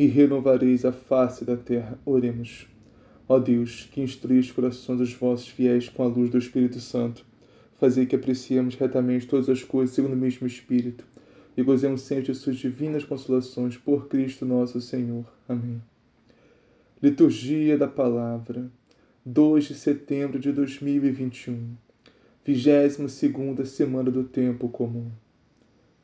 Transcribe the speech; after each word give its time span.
e 0.00 0.06
renovareis 0.06 0.86
a 0.86 0.92
face 0.92 1.44
da 1.44 1.58
terra. 1.58 1.98
Oremos. 2.06 2.66
Ó 3.28 3.38
Deus, 3.38 3.86
que 3.92 4.00
instruís 4.00 4.46
os 4.46 4.52
corações 4.52 4.96
dos 4.96 5.12
vossos 5.12 5.48
fiéis 5.48 5.90
com 5.90 6.02
a 6.02 6.06
luz 6.06 6.30
do 6.30 6.38
Espírito 6.38 6.80
Santo, 6.80 7.22
fazei 7.78 8.06
que 8.06 8.16
apreciemos 8.16 8.76
retamente 8.76 9.26
todas 9.26 9.50
as 9.50 9.62
coisas 9.62 9.94
segundo 9.94 10.14
o 10.14 10.16
mesmo 10.16 10.46
Espírito 10.46 11.04
e 11.54 11.62
gozemos 11.62 12.00
sempre 12.00 12.32
de 12.32 12.34
suas 12.34 12.56
divinas 12.56 13.04
consolações 13.04 13.76
por 13.76 14.08
Cristo 14.08 14.46
nosso 14.46 14.80
Senhor. 14.80 15.26
Amém. 15.46 15.82
Liturgia 17.02 17.76
da 17.76 17.86
Palavra, 17.86 18.70
2 19.26 19.64
de 19.66 19.74
setembro 19.74 20.38
de 20.38 20.50
2021, 20.50 21.76
22 22.42 23.68
semana 23.68 24.10
do 24.10 24.24
Tempo 24.24 24.66
Comum. 24.70 25.10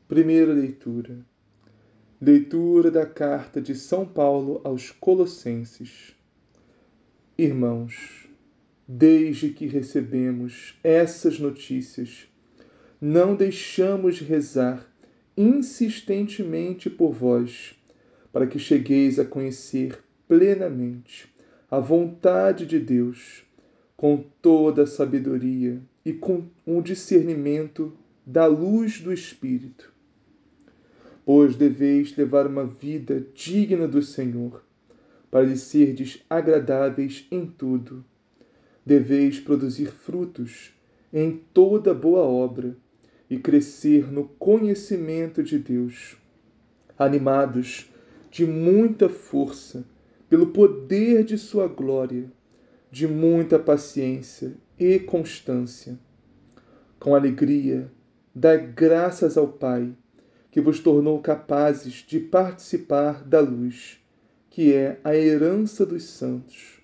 Primeira 0.07 0.53
leitura. 0.53 1.17
Leitura 2.19 2.89
da 2.89 3.05
carta 3.05 3.61
de 3.61 3.75
São 3.75 4.03
Paulo 4.03 4.59
aos 4.63 4.89
Colossenses. 4.89 6.15
Irmãos, 7.37 8.27
desde 8.87 9.49
que 9.51 9.67
recebemos 9.67 10.79
essas 10.83 11.39
notícias, 11.39 12.27
não 12.99 13.35
deixamos 13.35 14.15
de 14.15 14.23
rezar 14.23 14.91
insistentemente 15.37 16.89
por 16.89 17.13
vós, 17.13 17.75
para 18.33 18.47
que 18.47 18.57
chegueis 18.57 19.19
a 19.19 19.25
conhecer 19.25 20.03
plenamente 20.27 21.31
a 21.69 21.79
vontade 21.79 22.65
de 22.65 22.79
Deus, 22.79 23.43
com 23.95 24.25
toda 24.41 24.85
a 24.85 24.87
sabedoria 24.87 25.79
e 26.03 26.13
com 26.13 26.47
o 26.65 26.81
discernimento 26.81 27.95
da 28.25 28.47
luz 28.47 28.99
do 28.99 29.13
Espírito 29.13 29.95
pois 31.27 31.57
deveis 31.57 32.15
levar 32.15 32.47
uma 32.47 32.65
vida 32.65 33.27
digna 33.35 33.85
do 33.85 34.01
Senhor, 34.01 34.63
para 35.29 35.43
lhe 35.43 35.57
serdes 35.57 36.23
agradáveis 36.29 37.27
em 37.29 37.45
tudo. 37.45 38.01
Deveis 38.85 39.37
produzir 39.37 39.91
frutos 39.91 40.73
em 41.11 41.37
toda 41.53 41.93
boa 41.93 42.21
obra 42.21 42.77
e 43.29 43.37
crescer 43.37 44.09
no 44.09 44.23
conhecimento 44.39 45.43
de 45.43 45.59
Deus, 45.59 46.15
animados 46.97 47.91
de 48.31 48.45
muita 48.45 49.09
força 49.09 49.85
pelo 50.29 50.53
poder 50.53 51.25
de 51.25 51.37
Sua 51.37 51.67
glória, 51.67 52.31
de 52.89 53.05
muita 53.05 53.59
paciência 53.59 54.53
e 54.79 54.97
constância. 54.97 55.99
Com 56.97 57.13
alegria, 57.13 57.91
dai 58.33 58.65
graças 58.65 59.37
ao 59.37 59.49
Pai 59.49 59.93
que 60.57 60.61
vos 60.61 60.79
tornou 60.79 61.21
capazes 61.21 62.03
de 62.07 62.19
participar 62.19 63.23
da 63.23 63.39
luz, 63.39 64.03
que 64.49 64.73
é 64.73 64.99
a 65.03 65.15
herança 65.15 65.85
dos 65.85 66.05
santos. 66.05 66.81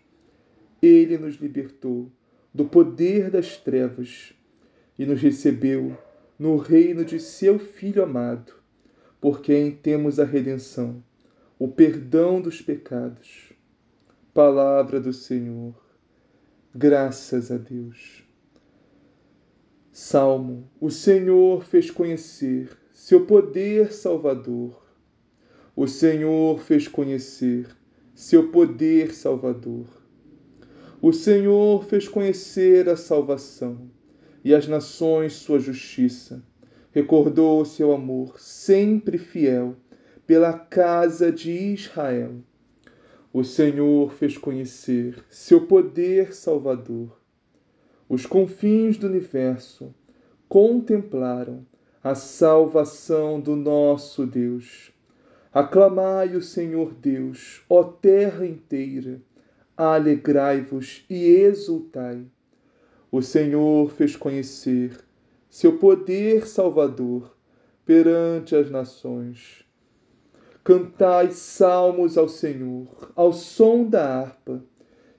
Ele 0.80 1.18
nos 1.18 1.38
libertou 1.38 2.12
do 2.54 2.66
poder 2.66 3.32
das 3.32 3.58
trevas 3.58 4.32
e 4.96 5.08
nos 5.08 5.20
recebeu 5.20 5.98
no 6.38 6.56
reino 6.56 7.04
de 7.04 7.20
seu 7.20 7.58
Filho 7.58 8.04
amado, 8.04 8.54
por 9.20 9.42
quem 9.42 9.72
temos 9.72 10.20
a 10.20 10.24
redenção, 10.24 11.04
o 11.58 11.68
perdão 11.68 12.40
dos 12.40 12.62
pecados. 12.62 13.54
Palavra 14.36 15.02
do 15.02 15.12
Senhor. 15.12 15.74
Graças 16.76 17.50
a 17.50 17.58
Deus. 17.58 18.24
Salmo: 19.92 20.70
O 20.80 20.92
Senhor 20.92 21.66
fez 21.66 21.90
conhecer 21.90 22.83
seu 23.06 23.26
poder 23.26 23.92
salvador. 23.92 24.82
O 25.76 25.86
Senhor 25.88 26.62
fez 26.62 26.88
conhecer 26.88 27.68
seu 28.16 28.48
poder 28.50 29.14
salvador. 29.14 29.88
O 31.02 31.12
Senhor 31.12 31.84
fez 31.84 32.08
conhecer 32.08 32.88
a 32.88 32.96
salvação 32.96 33.92
e 34.42 34.56
as 34.56 34.70
nações 34.70 35.34
sua 35.34 35.60
justiça. 35.60 36.42
Recordou 36.94 37.66
seu 37.66 37.92
amor 37.92 38.40
sempre 38.40 39.18
fiel 39.18 39.76
pela 40.26 40.54
casa 40.54 41.30
de 41.30 41.52
Israel. 41.52 42.36
O 43.34 43.44
Senhor 43.44 44.14
fez 44.14 44.38
conhecer 44.38 45.22
seu 45.30 45.68
poder 45.68 46.34
salvador. 46.34 47.20
Os 48.08 48.26
confins 48.26 48.96
do 48.96 49.08
universo 49.08 49.94
contemplaram 50.48 51.68
a 52.04 52.16
salvação 52.16 53.40
do 53.40 53.56
nosso 53.56 54.26
Deus. 54.26 54.92
Aclamai 55.54 56.36
o 56.36 56.42
Senhor 56.42 56.94
Deus, 56.94 57.64
ó 57.70 57.82
terra 57.82 58.46
inteira, 58.46 59.22
alegrai-vos 59.78 61.06
e 61.10 61.28
exultai. 61.28 62.26
O 63.10 63.22
Senhor 63.22 63.90
fez 63.90 64.18
conhecer 64.18 65.00
seu 65.50 65.78
poder 65.78 66.46
salvador 66.46 67.34
perante 67.86 68.54
as 68.54 68.70
nações. 68.70 69.64
Cantai 70.62 71.32
salmos 71.32 72.18
ao 72.18 72.28
Senhor, 72.28 73.14
ao 73.16 73.32
som 73.32 73.86
da 73.86 74.20
harpa 74.20 74.62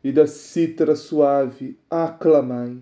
e 0.02 0.12
da 0.12 0.26
cítara 0.26 0.96
suave, 0.96 1.78
aclamai, 1.88 2.76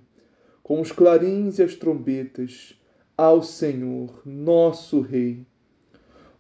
com 0.60 0.80
os 0.80 0.90
clarins 0.90 1.60
e 1.60 1.62
as 1.62 1.76
trombetas 1.76 2.76
ao 3.22 3.40
Senhor, 3.40 4.20
nosso 4.26 5.00
Rei. 5.00 5.46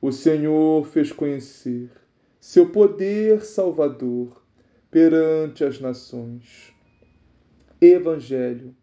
O 0.00 0.10
Senhor 0.10 0.84
fez 0.84 1.12
conhecer 1.12 1.88
seu 2.40 2.70
poder 2.70 3.44
salvador 3.44 4.42
perante 4.90 5.62
as 5.62 5.78
nações. 5.78 6.74
Evangelho. 7.80 8.74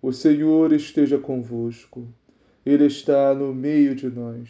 O 0.00 0.12
Senhor 0.12 0.72
esteja 0.72 1.18
convosco. 1.18 2.08
Ele 2.64 2.86
está 2.86 3.34
no 3.34 3.54
meio 3.54 3.94
de 3.94 4.08
nós. 4.08 4.48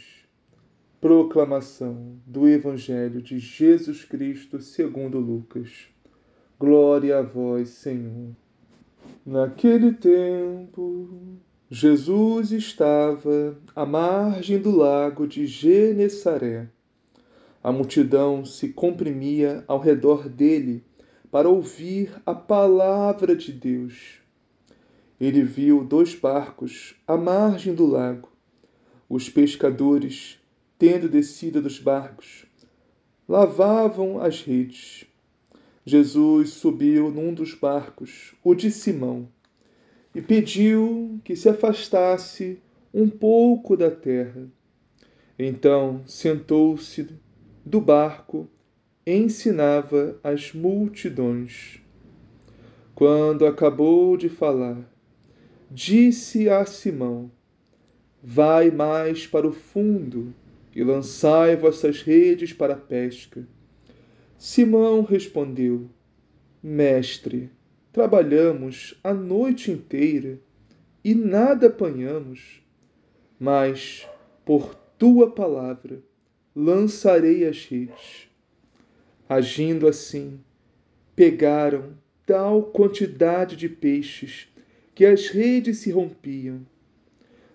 Proclamação 1.01 2.21
do 2.25 2.49
Evangelho 2.49 3.21
de 3.21 3.41
Jesus 3.41 4.05
Cristo 4.05 4.61
segundo 4.61 5.19
Lucas. 5.19 5.89
Glória 6.57 7.19
a 7.19 7.23
vós, 7.23 7.71
Senhor. 7.71 8.31
Naquele 9.27 9.93
tempo, 9.93 11.41
Jesus 11.73 12.51
estava 12.51 13.57
à 13.77 13.87
margem 13.87 14.59
do 14.59 14.77
lago 14.77 15.25
de 15.25 15.47
Genesaré. 15.47 16.69
A 17.63 17.71
multidão 17.71 18.45
se 18.45 18.71
comprimia 18.71 19.63
ao 19.69 19.79
redor 19.79 20.29
dele 20.29 20.83
para 21.31 21.49
ouvir 21.49 22.13
a 22.27 22.35
palavra 22.35 23.37
de 23.37 23.53
Deus. 23.53 24.19
Ele 25.21 25.45
viu 25.45 25.85
dois 25.85 26.13
barcos 26.13 26.97
à 27.07 27.17
margem 27.17 27.73
do 27.73 27.87
lago. 27.87 28.29
Os 29.09 29.29
pescadores, 29.29 30.41
tendo 30.77 31.09
descido 31.09 31.63
dos 31.63 31.79
barcos, 31.79 32.47
lavavam 33.29 34.21
as 34.21 34.43
redes. 34.43 35.05
Jesus 35.87 36.51
subiu 36.51 37.13
num 37.13 37.33
dos 37.33 37.55
barcos, 37.55 38.35
o 38.43 38.57
de 38.57 38.73
Simão 38.73 39.29
e 40.15 40.21
pediu 40.21 41.21
que 41.25 41.37
se 41.37 41.49
afastasse 41.49 42.59
um 42.93 43.09
pouco 43.09 43.77
da 43.77 43.91
terra. 43.91 44.49
Então 45.39 46.03
sentou-se 46.07 47.09
do 47.65 47.81
barco 47.81 48.49
ensinava 49.07 50.19
as 50.23 50.53
multidões. 50.53 51.81
Quando 52.95 53.47
acabou 53.47 54.17
de 54.17 54.29
falar, 54.29 54.79
disse 55.71 56.49
a 56.49 56.65
Simão: 56.67 57.31
Vai 58.23 58.71
mais 58.71 59.27
para 59.27 59.49
o 59.49 59.53
fundo 59.53 60.35
e 60.75 60.85
lançai 60.85 61.57
vossas 61.57 62.03
redes 62.03 62.53
para 62.53 62.75
a 62.75 62.79
pesca. 62.79 63.47
Simão 64.37 65.03
respondeu: 65.03 65.89
Mestre, 66.63 67.51
trabalhamos 67.93 68.99
a 69.03 69.13
noite 69.13 69.71
inteira 69.71 70.39
e 71.03 71.15
nada 71.15 71.67
apanhamos, 71.67 72.63
mas 73.39 74.07
por 74.45 74.75
tua 74.99 75.31
palavra 75.31 76.03
lançarei 76.55 77.47
as 77.47 77.65
redes. 77.65 78.29
Agindo 79.29 79.89
assim, 79.89 80.41
pegaram 81.17 81.95
tal 82.27 82.65
quantidade 82.65 83.57
de 83.57 83.69
peixes 83.69 84.49
que 84.95 85.05
as 85.05 85.29
redes 85.29 85.79
se 85.79 85.91
rompiam. 85.91 86.67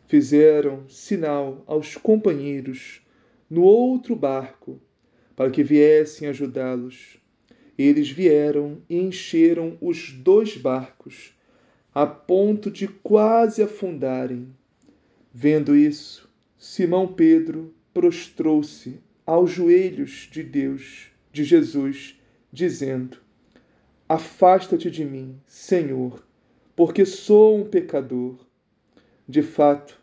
Fizeram 0.07 0.87
sinal 0.89 1.63
aos 1.65 1.95
companheiros 1.95 3.01
no 3.49 3.63
outro 3.63 4.15
barco 4.15 4.79
para 5.35 5.51
que 5.51 5.63
viessem 5.63 6.27
ajudá-los. 6.27 7.17
Eles 7.77 8.09
vieram 8.09 8.81
e 8.89 8.97
encheram 8.97 9.77
os 9.81 10.11
dois 10.11 10.55
barcos, 10.55 11.33
a 11.93 12.05
ponto 12.05 12.71
de 12.71 12.87
quase 12.87 13.61
afundarem. 13.61 14.47
Vendo 15.33 15.75
isso, 15.75 16.29
Simão 16.57 17.07
Pedro 17.13 17.73
prostrou-se 17.93 18.99
aos 19.25 19.51
joelhos 19.51 20.29
de 20.31 20.41
Deus, 20.41 21.07
de 21.33 21.43
Jesus, 21.43 22.17
dizendo: 22.51 23.17
Afasta-te 24.07 24.89
de 24.89 25.03
mim, 25.03 25.37
Senhor, 25.45 26.25
porque 26.75 27.05
sou 27.05 27.57
um 27.57 27.65
pecador. 27.65 28.37
De 29.27 29.41
fato, 29.41 29.99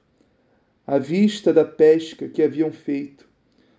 à 0.87 0.99
vista 0.99 1.53
da 1.53 1.65
pesca 1.65 2.29
que 2.29 2.43
haviam 2.43 2.71
feito, 2.71 3.27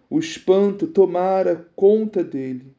o 0.10 0.18
espanto 0.18 0.88
tomara 0.88 1.70
conta 1.76 2.24
dele 2.24 2.74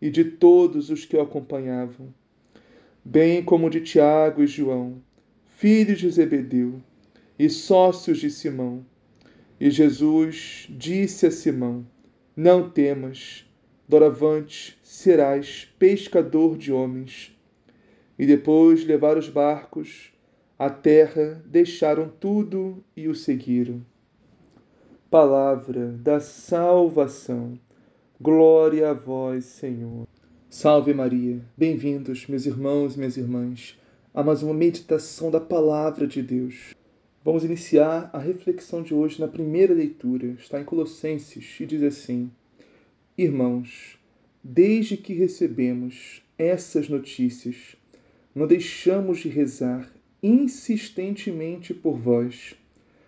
e 0.00 0.10
de 0.10 0.24
todos 0.24 0.90
os 0.90 1.04
que 1.04 1.16
o 1.16 1.20
acompanhavam, 1.20 2.12
bem 3.04 3.42
como 3.42 3.70
de 3.70 3.80
Tiago 3.80 4.42
e 4.42 4.46
João, 4.46 5.02
filhos 5.56 5.98
de 5.98 6.10
Zebedeu 6.10 6.80
e 7.38 7.48
sócios 7.48 8.18
de 8.18 8.30
Simão. 8.30 8.84
E 9.60 9.70
Jesus 9.70 10.66
disse 10.70 11.26
a 11.26 11.30
Simão: 11.30 11.86
Não 12.34 12.70
temas, 12.70 13.44
doravante 13.88 14.78
serás 14.82 15.68
pescador 15.78 16.56
de 16.56 16.72
homens. 16.72 17.36
E 18.18 18.26
depois 18.26 18.80
de 18.80 18.86
levar 18.86 19.16
os 19.16 19.28
barcos 19.28 20.12
à 20.58 20.68
terra, 20.70 21.42
deixaram 21.46 22.08
tudo 22.08 22.82
e 22.96 23.08
o 23.08 23.14
seguiram 23.14 23.82
palavra 25.10 25.88
da 25.88 26.20
salvação. 26.20 27.58
Glória 28.22 28.90
a 28.90 28.92
vós, 28.92 29.46
Senhor. 29.46 30.06
Salve 30.50 30.92
Maria. 30.92 31.40
Bem-vindos, 31.56 32.26
meus 32.26 32.44
irmãos 32.44 32.94
e 32.94 32.98
minhas 32.98 33.16
irmãs, 33.16 33.78
a 34.12 34.22
mais 34.22 34.42
uma 34.42 34.52
meditação 34.52 35.30
da 35.30 35.40
palavra 35.40 36.06
de 36.06 36.20
Deus. 36.20 36.74
Vamos 37.24 37.44
iniciar 37.44 38.10
a 38.12 38.18
reflexão 38.18 38.82
de 38.82 38.92
hoje 38.92 39.18
na 39.18 39.26
primeira 39.26 39.72
leitura. 39.72 40.36
Está 40.38 40.60
em 40.60 40.64
Colossenses 40.64 41.58
e 41.60 41.64
diz 41.64 41.82
assim: 41.82 42.30
Irmãos, 43.16 43.98
desde 44.44 44.98
que 44.98 45.14
recebemos 45.14 46.22
essas 46.36 46.90
notícias, 46.90 47.74
não 48.34 48.46
deixamos 48.46 49.20
de 49.20 49.30
rezar 49.30 49.90
insistentemente 50.22 51.72
por 51.72 51.96
vós, 51.96 52.54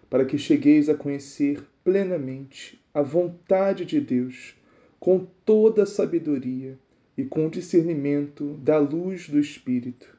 para 0.08 0.24
que 0.24 0.38
chegueis 0.38 0.88
a 0.88 0.94
conhecer 0.94 1.62
plenamente 1.84 2.82
a 2.94 3.02
vontade 3.02 3.84
de 3.84 4.00
Deus, 4.00 4.54
com 5.02 5.26
toda 5.44 5.82
a 5.82 5.86
sabedoria 5.86 6.78
e 7.18 7.24
com 7.24 7.48
o 7.48 7.50
discernimento 7.50 8.54
da 8.62 8.78
luz 8.78 9.28
do 9.28 9.36
Espírito. 9.36 10.16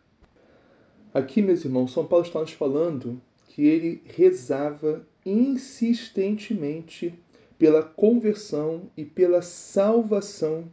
Aqui, 1.13 1.41
meus 1.41 1.63
irmãos, 1.63 1.93
São 1.93 2.05
Paulo 2.05 2.25
está 2.25 2.41
nos 2.41 2.51
falando 2.51 3.21
que 3.47 3.65
ele 3.65 4.03
rezava 4.03 5.07
insistentemente 5.25 7.17
pela 7.57 7.81
conversão 7.81 8.91
e 8.97 9.05
pela 9.05 9.41
salvação 9.41 10.65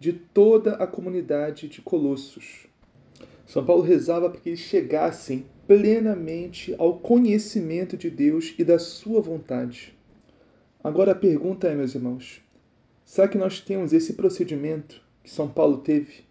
de 0.00 0.14
toda 0.14 0.76
a 0.76 0.86
comunidade 0.86 1.68
de 1.68 1.82
Colossos. 1.82 2.66
São 3.44 3.66
Paulo 3.66 3.82
rezava 3.82 4.30
para 4.30 4.40
que 4.40 4.48
eles 4.48 4.60
chegassem 4.60 5.44
plenamente 5.66 6.74
ao 6.78 6.98
conhecimento 6.98 7.98
de 7.98 8.08
Deus 8.08 8.54
e 8.58 8.64
da 8.64 8.78
sua 8.78 9.20
vontade. 9.20 9.94
Agora 10.82 11.12
a 11.12 11.14
pergunta 11.14 11.68
é, 11.68 11.74
meus 11.74 11.94
irmãos, 11.94 12.40
será 13.08 13.26
que 13.26 13.38
nós 13.38 13.58
temos 13.58 13.94
esse 13.94 14.12
procedimento 14.12 15.00
que 15.24 15.30
São 15.30 15.48
Paulo 15.48 15.78
teve? 15.78 16.26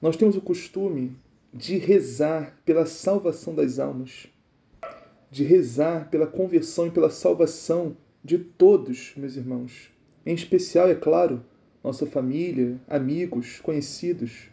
Nós 0.00 0.16
temos 0.16 0.36
o 0.36 0.40
costume 0.40 1.16
de 1.52 1.76
rezar 1.76 2.56
pela 2.64 2.86
salvação 2.86 3.52
das 3.52 3.80
almas, 3.80 4.28
de 5.28 5.42
rezar 5.42 6.08
pela 6.08 6.26
conversão 6.26 6.86
e 6.86 6.90
pela 6.92 7.10
salvação 7.10 7.96
de 8.22 8.38
todos, 8.38 9.12
meus 9.16 9.34
irmãos. 9.34 9.90
Em 10.24 10.32
especial, 10.32 10.88
é 10.88 10.94
claro, 10.94 11.44
nossa 11.82 12.06
família, 12.06 12.80
amigos, 12.86 13.58
conhecidos. 13.58 14.50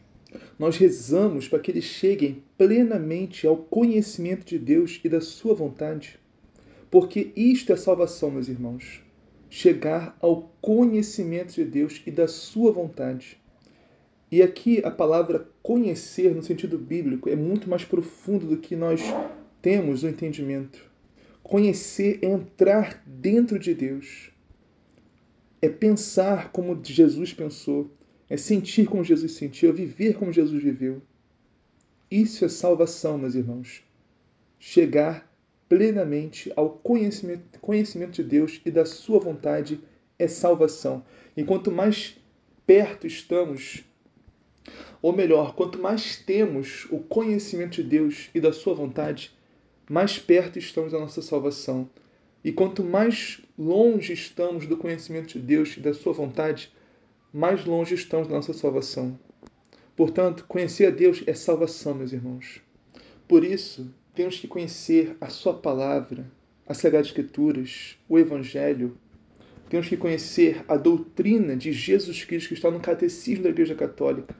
Nós 0.58 0.78
rezamos 0.78 1.48
para 1.48 1.60
que 1.60 1.70
eles 1.70 1.84
cheguem 1.84 2.44
plenamente 2.58 3.46
ao 3.46 3.56
conhecimento 3.56 4.48
de 4.48 4.58
Deus 4.58 5.00
e 5.04 5.08
da 5.08 5.22
Sua 5.22 5.54
vontade. 5.54 6.20
Porque 6.90 7.31
isto 7.36 7.72
é 7.72 7.76
salvação, 7.76 8.31
meus 8.31 8.48
irmãos. 8.48 9.08
Chegar 9.50 10.18
ao 10.22 10.51
conhecimento 10.62 11.54
de 11.54 11.66
Deus 11.66 12.01
e 12.06 12.12
da 12.12 12.28
sua 12.28 12.72
vontade. 12.72 13.38
E 14.31 14.44
aqui 14.44 14.80
a 14.86 14.92
palavra 14.92 15.50
conhecer, 15.63 16.36
no 16.36 16.44
sentido 16.44 16.78
bíblico, 16.78 17.30
é 17.30 17.36
muito 17.36 17.69
mais 17.69 17.84
profundo 17.84 18.46
do 18.46 18.57
que 18.57 18.75
nós 18.75 19.01
temos 19.62 20.04
no 20.04 20.10
entendimento. 20.10 20.88
Conhecer 21.42 22.19
é 22.22 22.28
entrar 22.28 23.04
dentro 23.06 23.57
de 23.57 23.74
Deus. 23.74 24.30
É 25.62 25.68
pensar 25.68 26.52
como 26.52 26.80
Jesus 26.84 27.34
pensou. 27.34 27.92
É 28.30 28.38
sentir 28.38 28.88
como 28.88 29.04
Jesus 29.04 29.31
sentiu. 29.31 29.72
É 29.72 29.74
viver 29.74 30.14
como 30.14 30.31
Jesus 30.31 30.62
viveu. 30.62 31.02
Isso 32.09 32.45
é 32.45 32.50
salvação, 32.50 33.18
meus 33.18 33.35
irmãos. 33.35 33.83
Chegar 34.59 35.29
plenamente 35.69 36.52
ao 36.56 36.71
conhecimento, 36.71 37.59
conhecimento 37.59 38.14
de 38.14 38.23
Deus 38.23 38.59
e 38.66 38.71
da 38.71 38.85
sua 38.85 39.19
vontade 39.19 39.80
é 40.18 40.28
salvação. 40.28 41.06
E 41.38 41.44
quanto 41.44 41.71
mais 41.71 42.18
perto 42.66 43.06
estamos, 43.06 43.83
ou 45.02 45.14
melhor, 45.14 45.56
quanto 45.56 45.80
mais 45.80 46.18
temos 46.18 46.88
o 46.90 46.97
conhecimento 46.97 47.81
de 47.81 47.83
Deus 47.83 48.30
e 48.33 48.42
da 48.42 48.52
sua 48.52 48.73
vontade, 48.73 49.31
mais 49.90 50.18
perto 50.18 50.57
estamos 50.57 50.92
da 50.92 50.99
nossa 50.99 51.21
salvação. 51.21 51.90
E 52.44 52.52
quanto 52.52 52.83
mais 52.83 53.42
longe 53.57 54.14
estamos 54.14 54.66
do 54.66 54.76
conhecimento 54.76 55.33
de 55.33 55.40
Deus 55.40 55.78
e 55.78 55.80
da 55.80 55.94
sua 55.94 56.14
vontade, 56.14 56.71
mais 57.31 57.64
longe 57.66 57.94
estamos 57.94 58.28
da 58.28 58.35
nossa 58.35 58.54
salvação. 58.54 59.18
Portanto, 59.95 60.45
conhecer 60.47 60.88
a 60.88 60.90
Deus 60.92 61.23
é 61.28 61.33
salvação, 61.33 61.94
meus 61.94 62.14
irmãos. 62.14 62.61
Por 63.28 63.44
isso, 63.44 63.94
temos 64.19 64.38
que 64.38 64.49
conhecer 64.49 65.16
a 65.21 65.30
Sua 65.30 65.54
palavra, 65.54 66.30
as 66.68 66.80
Sagradas 66.80 67.07
Escrituras, 67.07 67.97
o 68.09 68.19
Evangelho. 68.19 68.97
Temos 69.69 69.88
que 69.88 69.95
conhecer 69.95 70.61
a 70.68 70.76
doutrina 70.76 71.56
de 71.56 71.71
Jesus 71.71 72.26
Cristo 72.26 72.49
que 72.49 72.56
está 72.56 72.69
no 72.69 72.81
Catecismo 72.81 73.45
da 73.45 73.49
Igreja 73.49 73.76
Católica. 73.76 74.35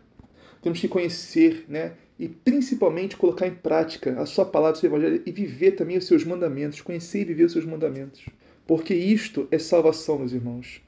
Temos 0.62 0.82
que 0.82 0.90
conhecer, 0.90 1.64
né, 1.70 1.94
e 2.20 2.28
principalmente 2.28 3.16
colocar 3.16 3.48
em 3.48 3.56
prática 3.56 4.20
a 4.20 4.26
Sua 4.26 4.44
palavra, 4.44 4.76
o 4.76 4.82
seu 4.82 4.90
Evangelho 4.90 5.24
e 5.26 5.32
viver 5.32 5.78
também 5.78 5.98
os 5.98 6.08
seus 6.08 6.26
mandamentos, 6.26 6.82
conhecer 6.82 7.22
e 7.22 7.26
viver 7.26 7.46
os 7.46 7.54
seus 7.54 7.64
mandamentos. 7.64 8.26
Porque 8.68 8.94
isto 8.94 9.48
é 9.50 9.58
salvação, 9.58 10.20
meus 10.20 10.34
irmãos. 10.34 10.82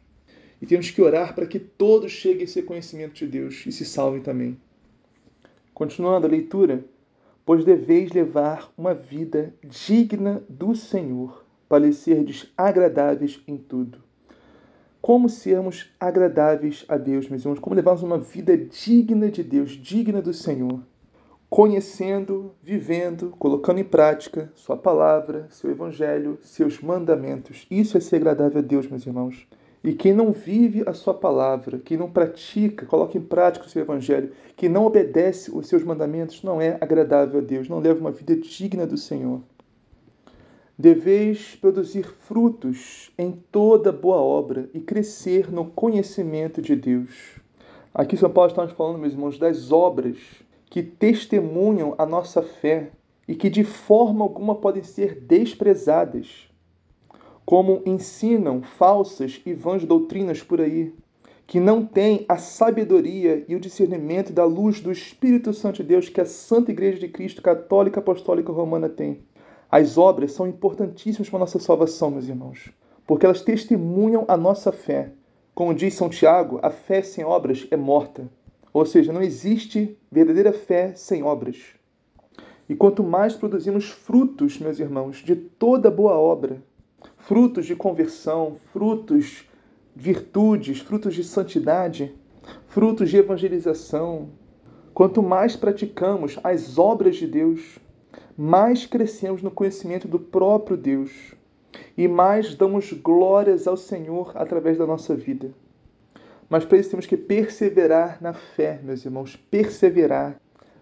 E 0.62 0.65
temos 0.65 0.91
que 0.91 1.01
orar 1.01 1.33
para 1.33 1.48
que 1.48 1.60
todos 1.60 2.12
cheguem 2.12 2.41
a 2.41 2.43
esse 2.43 2.62
conhecimento 2.62 3.13
de 3.13 3.27
Deus 3.27 3.65
e 3.65 3.71
se 3.71 3.86
salvem 3.86 4.21
também. 4.21 4.57
Continuando 5.74 6.27
a 6.27 6.29
leitura, 6.29 6.83
pois 7.45 7.65
deveis 7.65 8.12
levar 8.12 8.71
uma 8.77 8.93
vida 8.93 9.53
digna 9.63 10.43
do 10.48 10.75
Senhor, 10.75 11.45
para 11.67 11.86
lhe 11.86 11.93
serdes 11.93 12.51
agradáveis 12.57 13.41
em 13.48 13.57
tudo. 13.57 14.00
Como 15.01 15.27
sermos 15.29 15.91
agradáveis 16.00 16.86
a 16.88 16.95
Deus, 16.95 17.27
meus 17.27 17.41
irmãos? 17.41 17.60
Como 17.60 17.75
levarmos 17.75 18.03
uma 18.03 18.19
vida 18.19 18.55
digna 18.55 19.31
de 19.31 19.43
Deus, 19.43 19.71
digna 19.71 20.21
do 20.21 20.33
Senhor? 20.33 20.79
Conhecendo, 21.50 22.53
vivendo, 22.62 23.33
colocando 23.39 23.79
em 23.79 23.83
prática 23.83 24.51
Sua 24.53 24.77
palavra, 24.77 25.48
seu 25.50 25.71
Evangelho, 25.71 26.38
seus 26.43 26.79
mandamentos. 26.79 27.65
Isso 27.69 27.98
é 27.98 28.00
ser 28.00 28.17
agradável 28.17 28.60
a 28.60 28.62
Deus, 28.62 28.88
meus 28.88 29.05
irmãos. 29.05 29.48
E 29.83 29.93
quem 29.93 30.13
não 30.13 30.31
vive 30.31 30.83
a 30.85 30.93
sua 30.93 31.13
palavra, 31.13 31.79
quem 31.79 31.97
não 31.97 32.11
pratica, 32.11 32.85
coloca 32.85 33.17
em 33.17 33.21
prática 33.21 33.65
o 33.65 33.69
seu 33.69 33.81
evangelho, 33.81 34.31
quem 34.55 34.69
não 34.69 34.85
obedece 34.85 35.50
os 35.51 35.67
seus 35.67 35.83
mandamentos, 35.83 36.43
não 36.43 36.61
é 36.61 36.77
agradável 36.79 37.39
a 37.39 37.43
Deus, 37.43 37.67
não 37.67 37.79
leva 37.79 38.00
uma 38.00 38.11
vida 38.11 38.35
digna 38.35 38.85
do 38.85 38.95
Senhor. 38.95 39.41
Deveis 40.77 41.55
produzir 41.55 42.03
frutos 42.03 43.11
em 43.17 43.31
toda 43.51 43.91
boa 43.91 44.17
obra 44.17 44.69
e 44.73 44.79
crescer 44.79 45.51
no 45.51 45.65
conhecimento 45.65 46.61
de 46.61 46.75
Deus. 46.75 47.39
Aqui 47.93 48.15
São 48.15 48.29
Paulo 48.29 48.51
está 48.51 48.63
nos 48.63 48.73
falando, 48.73 49.00
meus 49.00 49.13
irmãos, 49.13 49.39
das 49.39 49.71
obras 49.71 50.17
que 50.69 50.83
testemunham 50.83 51.95
a 51.97 52.05
nossa 52.05 52.41
fé 52.41 52.91
e 53.27 53.35
que 53.35 53.50
de 53.50 53.63
forma 53.63 54.23
alguma 54.23 54.55
podem 54.55 54.83
ser 54.83 55.19
desprezadas 55.21 56.50
como 57.51 57.81
ensinam 57.86 58.62
falsas 58.62 59.41
e 59.46 59.53
vãs 59.53 59.84
doutrinas 59.84 60.41
por 60.41 60.62
aí, 60.62 60.96
que 61.46 61.60
não 61.60 61.86
têm 61.86 62.24
a 62.29 62.38
sabedoria 62.38 63.43
e 63.46 63.53
o 63.53 63.60
discernimento 63.60 64.31
da 64.31 64.46
luz 64.46 64.79
do 64.79 64.89
Espírito 64.89 65.53
Santo 65.53 65.84
de 65.84 65.89
Deus 65.89 66.08
que 66.08 66.22
a 66.22 66.25
Santa 66.25 66.72
Igreja 66.72 66.98
de 66.98 67.10
Cristo 67.10 67.41
Católica 67.41 68.00
Apostólica 68.00 68.53
Romana 68.53 68.88
tem. 68.88 69.25
As 69.70 69.98
obras 69.98 70.31
são 70.31 70.48
importantíssimas 70.48 71.29
para 71.29 71.39
a 71.39 71.41
nossa 71.41 71.60
salvação, 71.60 72.10
meus 72.10 72.29
irmãos, 72.29 72.72
porque 73.05 73.25
elas 73.25 73.41
testemunham 73.41 74.24
a 74.29 74.38
nossa 74.38 74.72
fé. 74.72 75.12
Como 75.53 75.74
diz 75.74 75.93
São 75.96 76.08
Tiago, 76.08 76.58
a 76.63 76.70
fé 76.70 77.01
sem 77.01 77.25
obras 77.25 77.67
é 77.70 77.75
morta. 77.75 78.31
Ou 78.72 78.86
seja, 78.86 79.12
não 79.12 79.22
existe 79.22 79.98
verdadeira 80.10 80.53
fé 80.53 80.93
sem 80.96 81.22
obras. 81.22 81.58
E 82.70 82.75
quanto 82.75 83.03
mais 83.03 83.36
produzimos 83.36 83.89
frutos, 83.89 84.58
meus 84.58 84.79
irmãos, 84.79 85.17
de 85.17 85.36
toda 85.36 85.91
boa 85.91 86.13
obra, 86.13 86.63
frutos 87.22 87.66
de 87.66 87.75
conversão, 87.75 88.58
frutos, 88.72 89.46
virtudes, 89.96 90.80
frutos 90.80 91.13
de 91.13 91.24
santidade, 91.24 92.13
frutos 92.68 93.10
de 93.10 93.18
evangelização. 93.18 94.30
Quanto 94.94 95.22
mais 95.22 95.56
praticamos 95.56 96.38
as 96.44 96.78
obras 96.78 97.16
de 97.16 97.28
Deus, 97.28 97.80
mais 98.38 98.86
crescemos 98.86 99.42
no 99.42 99.51
conhecimento 99.51 100.08
do 100.08 100.20
próprio 100.20 100.75
Deus 100.75 101.12
e 101.98 102.08
mais 102.08 102.56
damos 102.56 102.92
glórias 102.92 103.68
ao 103.68 103.78
Senhor 103.78 104.32
através 104.36 104.78
da 104.78 104.86
nossa 104.86 105.16
vida. 105.16 105.51
Mas 106.50 106.66
para 106.66 106.78
isso 106.78 106.90
temos 106.90 107.06
que 107.06 107.16
perseverar 107.16 108.18
na 108.22 108.34
fé, 108.34 108.82
meus 108.84 109.06
irmãos, 109.06 109.38
perseverar 109.50 110.40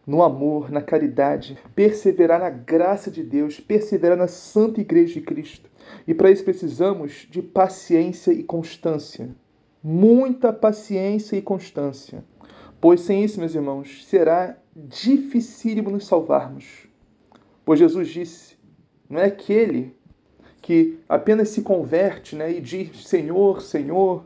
no 0.09 0.23
amor, 0.23 0.71
na 0.71 0.81
caridade, 0.81 1.55
perseverar 1.75 2.39
na 2.39 2.49
graça 2.49 3.11
de 3.11 3.21
Deus, 3.21 3.59
perseverar 3.59 4.17
na 4.17 4.27
Santa 4.27 4.81
Igreja 4.81 5.13
de 5.13 5.21
Cristo. 5.21 5.69
E 6.07 6.15
para 6.15 6.31
isso 6.31 6.43
precisamos 6.43 7.27
de 7.29 7.43
paciência 7.43 8.31
e 8.31 8.41
constância. 8.41 9.29
Muita 9.83 10.51
paciência 10.51 11.35
e 11.35 11.43
constância. 11.43 12.25
Pois 12.81 13.01
sem 13.01 13.23
isso, 13.23 13.39
meus 13.39 13.53
irmãos, 13.53 14.03
será 14.07 14.57
dificílimo 14.75 15.91
nos 15.91 16.07
salvarmos. 16.07 16.87
Pois 17.63 17.77
Jesus 17.77 18.07
disse: 18.07 18.57
não 19.07 19.19
é 19.19 19.25
aquele 19.25 19.95
que 20.59 20.97
apenas 21.07 21.49
se 21.49 21.61
converte 21.61 22.35
né, 22.35 22.51
e 22.51 22.59
diz 22.59 23.05
Senhor, 23.05 23.61
Senhor, 23.61 24.25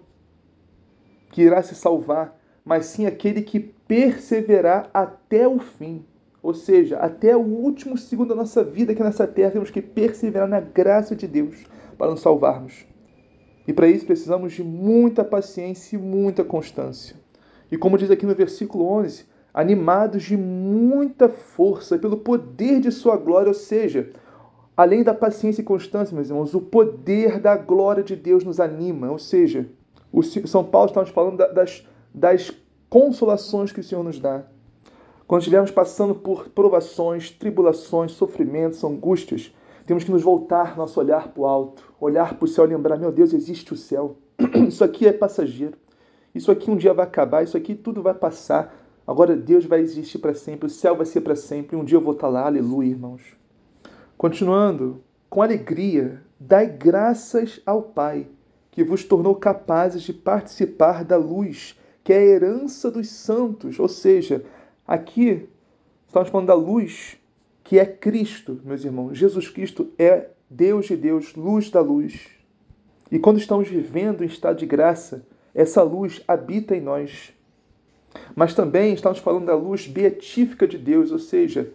que 1.29 1.41
irá 1.41 1.61
se 1.61 1.75
salvar, 1.75 2.39
mas 2.63 2.85
sim 2.85 3.05
aquele 3.05 3.41
que 3.41 3.59
perseverar 3.59 4.89
até 4.93 5.47
o 5.47 5.59
fim. 5.59 6.05
Ou 6.41 6.53
seja, 6.53 6.97
até 6.97 7.35
o 7.35 7.41
último 7.41 7.97
segundo 7.97 8.29
da 8.29 8.35
nossa 8.35 8.63
vida 8.63 8.91
aqui 8.91 9.01
nessa 9.01 9.25
terra, 9.25 9.51
temos 9.51 9.69
que 9.69 9.81
perseverar 9.81 10.47
na 10.47 10.59
graça 10.59 11.15
de 11.15 11.27
Deus 11.27 11.63
para 11.97 12.11
nos 12.11 12.21
salvarmos. 12.21 12.85
E 13.67 13.71
para 13.71 13.87
isso 13.87 14.05
precisamos 14.05 14.53
de 14.53 14.63
muita 14.63 15.23
paciência 15.23 15.95
e 15.95 15.99
muita 15.99 16.43
constância. 16.43 17.15
E 17.71 17.77
como 17.77 17.97
diz 17.97 18.11
aqui 18.11 18.25
no 18.25 18.35
versículo 18.35 18.85
11, 18.85 19.25
animados 19.53 20.23
de 20.23 20.35
muita 20.35 21.29
força 21.29 21.97
pelo 21.97 22.17
poder 22.17 22.81
de 22.81 22.91
Sua 22.91 23.15
glória, 23.15 23.47
ou 23.47 23.53
seja, 23.53 24.11
além 24.75 25.03
da 25.03 25.13
paciência 25.13 25.61
e 25.61 25.65
constância, 25.65 26.13
meus 26.13 26.29
irmãos, 26.29 26.53
o 26.53 26.61
poder 26.61 27.39
da 27.39 27.55
glória 27.55 28.03
de 28.03 28.15
Deus 28.15 28.43
nos 28.43 28.59
anima, 28.59 29.09
ou 29.09 29.19
seja, 29.19 29.69
o 30.11 30.21
São 30.21 30.63
Paulo 30.63 30.89
está 30.89 31.01
nos 31.01 31.09
falando 31.09 31.37
das, 31.37 31.87
das 32.13 32.51
consolações 32.89 33.71
que 33.71 33.79
o 33.79 33.83
Senhor 33.83 34.03
nos 34.03 34.19
dá. 34.19 34.43
Quando 35.25 35.41
estivermos 35.41 35.71
passando 35.71 36.13
por 36.13 36.49
provações, 36.49 37.31
tribulações, 37.31 38.11
sofrimentos, 38.11 38.83
angústias, 38.83 39.53
temos 39.85 40.03
que 40.03 40.11
nos 40.11 40.21
voltar 40.21 40.77
nosso 40.77 40.99
olhar 40.99 41.29
para 41.29 41.41
o 41.41 41.45
alto, 41.45 41.93
olhar 41.99 42.35
para 42.35 42.45
o 42.45 42.47
céu 42.47 42.65
e 42.65 42.69
lembrar: 42.69 42.97
meu 42.97 43.11
Deus, 43.11 43.33
existe 43.33 43.73
o 43.73 43.77
céu. 43.77 44.17
Isso 44.67 44.83
aqui 44.83 45.07
é 45.07 45.13
passageiro. 45.13 45.77
Isso 46.35 46.51
aqui 46.51 46.69
um 46.69 46.75
dia 46.75 46.93
vai 46.93 47.05
acabar, 47.05 47.43
isso 47.43 47.55
aqui 47.55 47.75
tudo 47.75 48.01
vai 48.01 48.13
passar. 48.13 48.75
Agora 49.05 49.35
Deus 49.35 49.65
vai 49.65 49.81
existir 49.81 50.17
para 50.17 50.33
sempre, 50.33 50.65
o 50.65 50.69
céu 50.69 50.95
vai 50.95 51.05
ser 51.05 51.21
para 51.21 51.35
sempre. 51.35 51.75
Um 51.75 51.83
dia 51.83 51.97
eu 51.97 52.01
vou 52.01 52.13
estar 52.13 52.27
lá, 52.27 52.47
aleluia, 52.47 52.89
irmãos. 52.89 53.21
Continuando, 54.17 55.03
com 55.29 55.43
alegria, 55.43 56.21
dai 56.39 56.67
graças 56.67 57.61
ao 57.67 57.83
Pai, 57.83 58.27
que 58.71 58.83
vos 58.83 59.03
tornou 59.03 59.35
capazes 59.35 60.01
de 60.01 60.13
participar 60.13 61.03
da 61.03 61.17
luz 61.17 61.77
que 62.03 62.11
é 62.11 62.17
a 62.17 62.25
herança 62.25 62.91
dos 62.91 63.09
santos. 63.09 63.79
Ou 63.79 63.87
seja, 63.87 64.43
aqui 64.87 65.47
estamos 66.07 66.29
falando 66.29 66.47
da 66.47 66.53
luz 66.53 67.17
que 67.63 67.79
é 67.79 67.85
Cristo, 67.85 68.59
meus 68.63 68.83
irmãos. 68.83 69.17
Jesus 69.17 69.47
Cristo 69.47 69.89
é 69.97 70.29
Deus 70.49 70.85
de 70.85 70.97
Deus, 70.97 71.33
luz 71.33 71.69
da 71.69 71.79
luz. 71.79 72.27
E 73.09 73.17
quando 73.17 73.39
estamos 73.39 73.69
vivendo 73.69 74.23
em 74.23 74.27
estado 74.27 74.57
de 74.57 74.65
graça, 74.65 75.25
essa 75.55 75.81
luz 75.81 76.21
habita 76.27 76.75
em 76.75 76.81
nós. 76.81 77.33
Mas 78.35 78.53
também 78.53 78.93
estamos 78.93 79.19
falando 79.19 79.45
da 79.45 79.55
luz 79.55 79.87
beatífica 79.87 80.67
de 80.67 80.77
Deus, 80.77 81.11
ou 81.11 81.19
seja, 81.19 81.71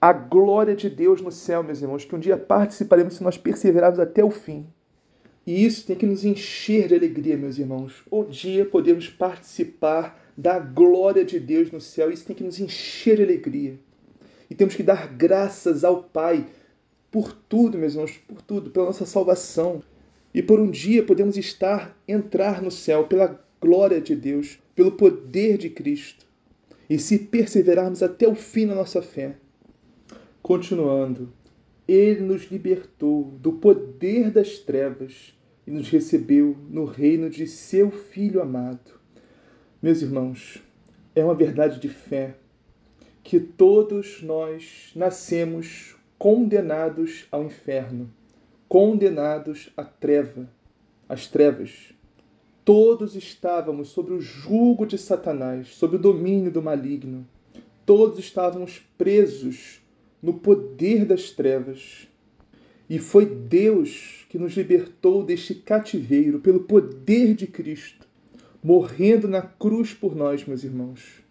a 0.00 0.12
glória 0.12 0.74
de 0.74 0.90
Deus 0.90 1.20
no 1.20 1.30
céu, 1.30 1.62
meus 1.62 1.80
irmãos, 1.80 2.04
que 2.04 2.14
um 2.14 2.18
dia 2.18 2.36
participaremos 2.36 3.14
se 3.14 3.22
nós 3.22 3.38
perseverarmos 3.38 4.00
até 4.00 4.24
o 4.24 4.30
fim. 4.30 4.66
E 5.46 5.64
isso 5.64 5.86
tem 5.86 5.96
que 5.96 6.06
nos 6.06 6.24
encher 6.24 6.88
de 6.88 6.94
alegria, 6.94 7.36
meus 7.36 7.58
irmãos. 7.58 8.04
Um 8.10 8.24
dia 8.24 8.64
podemos 8.64 9.08
participar 9.08 10.20
da 10.36 10.58
glória 10.58 11.24
de 11.24 11.40
Deus 11.40 11.70
no 11.70 11.80
céu. 11.80 12.10
Isso 12.10 12.24
tem 12.24 12.36
que 12.36 12.44
nos 12.44 12.60
encher 12.60 13.16
de 13.16 13.24
alegria. 13.24 13.78
E 14.48 14.54
temos 14.54 14.76
que 14.76 14.82
dar 14.82 15.08
graças 15.08 15.82
ao 15.82 16.02
Pai 16.02 16.46
por 17.10 17.32
tudo, 17.32 17.76
meus 17.76 17.94
irmãos, 17.94 18.12
por 18.28 18.40
tudo, 18.40 18.70
pela 18.70 18.86
nossa 18.86 19.04
salvação. 19.04 19.82
E 20.32 20.42
por 20.42 20.60
um 20.60 20.70
dia 20.70 21.02
podemos 21.02 21.36
estar, 21.36 21.96
entrar 22.06 22.62
no 22.62 22.70
céu 22.70 23.04
pela 23.04 23.44
glória 23.60 24.00
de 24.00 24.14
Deus, 24.14 24.58
pelo 24.74 24.92
poder 24.92 25.58
de 25.58 25.68
Cristo. 25.70 26.24
E 26.88 26.98
se 26.98 27.18
perseverarmos 27.18 28.02
até 28.02 28.28
o 28.28 28.34
fim 28.34 28.66
na 28.66 28.74
nossa 28.74 29.02
fé. 29.02 29.36
Continuando, 30.40 31.32
ele 31.86 32.20
nos 32.20 32.44
libertou 32.44 33.24
do 33.40 33.52
poder 33.54 34.30
das 34.30 34.58
trevas 34.58 35.36
e 35.66 35.70
nos 35.70 35.88
recebeu 35.88 36.56
no 36.68 36.84
reino 36.84 37.28
de 37.28 37.46
seu 37.46 37.90
Filho 37.90 38.40
amado. 38.40 38.92
Meus 39.80 40.00
irmãos, 40.00 40.62
é 41.14 41.24
uma 41.24 41.34
verdade 41.34 41.80
de 41.80 41.88
fé 41.88 42.36
que 43.22 43.38
todos 43.38 44.22
nós 44.22 44.92
nascemos 44.94 45.96
condenados 46.18 47.26
ao 47.30 47.44
inferno, 47.44 48.10
condenados 48.68 49.72
à 49.76 49.84
treva, 49.84 50.48
às 51.08 51.26
trevas. 51.26 51.92
Todos 52.64 53.16
estávamos 53.16 53.88
sob 53.88 54.12
o 54.12 54.20
jugo 54.20 54.86
de 54.86 54.96
Satanás, 54.96 55.68
sob 55.68 55.96
o 55.96 55.98
domínio 55.98 56.50
do 56.50 56.62
maligno. 56.62 57.26
Todos 57.84 58.20
estávamos 58.20 58.78
presos 58.96 59.81
no 60.22 60.34
poder 60.34 61.04
das 61.04 61.30
trevas. 61.30 62.06
E 62.88 62.98
foi 62.98 63.26
Deus 63.26 64.24
que 64.28 64.38
nos 64.38 64.52
libertou 64.52 65.24
deste 65.24 65.54
cativeiro 65.54 66.40
pelo 66.40 66.60
poder 66.60 67.34
de 67.34 67.46
Cristo, 67.46 68.06
morrendo 68.62 69.26
na 69.26 69.42
cruz 69.42 69.92
por 69.92 70.14
nós, 70.14 70.44
meus 70.46 70.62
irmãos. 70.62 71.22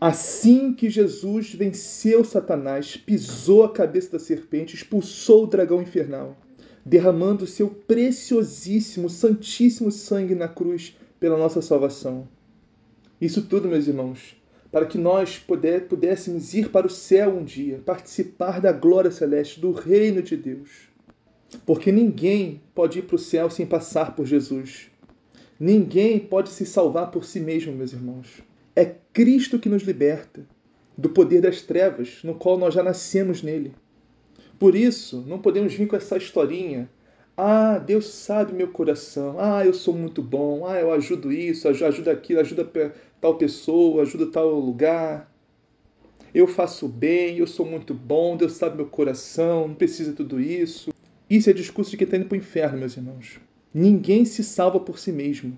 Assim 0.00 0.72
que 0.72 0.88
Jesus 0.88 1.54
venceu 1.54 2.24
Satanás, 2.24 2.96
pisou 2.96 3.62
a 3.64 3.72
cabeça 3.72 4.12
da 4.12 4.18
serpente, 4.18 4.74
expulsou 4.74 5.44
o 5.44 5.46
dragão 5.46 5.82
infernal, 5.82 6.36
derramando 6.84 7.46
seu 7.46 7.68
preciosíssimo, 7.68 9.10
santíssimo 9.10 9.90
sangue 9.92 10.34
na 10.34 10.48
cruz 10.48 10.96
pela 11.20 11.36
nossa 11.36 11.60
salvação. 11.60 12.26
Isso 13.20 13.42
tudo, 13.42 13.68
meus 13.68 13.86
irmãos, 13.86 14.39
para 14.70 14.86
que 14.86 14.96
nós 14.96 15.38
pudéssemos 15.38 16.54
ir 16.54 16.70
para 16.70 16.86
o 16.86 16.90
céu 16.90 17.30
um 17.30 17.44
dia, 17.44 17.82
participar 17.84 18.60
da 18.60 18.72
glória 18.72 19.10
celeste, 19.10 19.60
do 19.60 19.72
reino 19.72 20.22
de 20.22 20.36
Deus. 20.36 20.88
Porque 21.66 21.90
ninguém 21.90 22.62
pode 22.74 23.00
ir 23.00 23.02
para 23.02 23.16
o 23.16 23.18
céu 23.18 23.50
sem 23.50 23.66
passar 23.66 24.14
por 24.14 24.24
Jesus. 24.24 24.88
Ninguém 25.58 26.18
pode 26.18 26.50
se 26.50 26.64
salvar 26.64 27.10
por 27.10 27.24
si 27.24 27.40
mesmo, 27.40 27.72
meus 27.72 27.92
irmãos. 27.92 28.42
É 28.76 28.94
Cristo 29.12 29.58
que 29.58 29.68
nos 29.68 29.82
liberta 29.82 30.46
do 30.96 31.10
poder 31.10 31.40
das 31.40 31.62
trevas, 31.62 32.20
no 32.22 32.34
qual 32.34 32.56
nós 32.56 32.74
já 32.74 32.82
nascemos 32.82 33.42
nele. 33.42 33.74
Por 34.58 34.74
isso, 34.74 35.24
não 35.26 35.40
podemos 35.40 35.74
vir 35.74 35.88
com 35.88 35.96
essa 35.96 36.16
historinha. 36.16 36.88
Ah, 37.36 37.78
Deus 37.78 38.06
sabe 38.08 38.52
meu 38.52 38.68
coração. 38.68 39.36
Ah, 39.38 39.64
eu 39.64 39.72
sou 39.72 39.94
muito 39.94 40.22
bom. 40.22 40.66
Ah, 40.66 40.78
eu 40.78 40.92
ajudo 40.92 41.32
isso, 41.32 41.66
ajudo 41.66 42.10
aquilo, 42.10 42.40
ajuda 42.40 42.70
tal 43.20 43.36
pessoa, 43.36 44.02
ajudo 44.02 44.30
tal 44.30 44.58
lugar. 44.58 45.30
Eu 46.32 46.46
faço 46.46 46.88
bem, 46.88 47.38
eu 47.38 47.46
sou 47.46 47.66
muito 47.66 47.92
bom, 47.92 48.36
Deus 48.36 48.52
sabe 48.52 48.76
meu 48.76 48.86
coração, 48.86 49.68
não 49.68 49.74
precisa 49.74 50.10
de 50.10 50.16
tudo 50.16 50.40
isso. 50.40 50.92
Isso 51.28 51.50
é 51.50 51.52
discurso 51.52 51.90
de 51.90 51.96
quem 51.96 52.04
está 52.04 52.16
indo 52.16 52.26
para 52.26 52.36
o 52.36 52.38
inferno, 52.38 52.78
meus 52.78 52.96
irmãos. 52.96 53.40
Ninguém 53.72 54.24
se 54.24 54.42
salva 54.42 54.80
por 54.80 54.98
si 54.98 55.12
mesmo. 55.12 55.56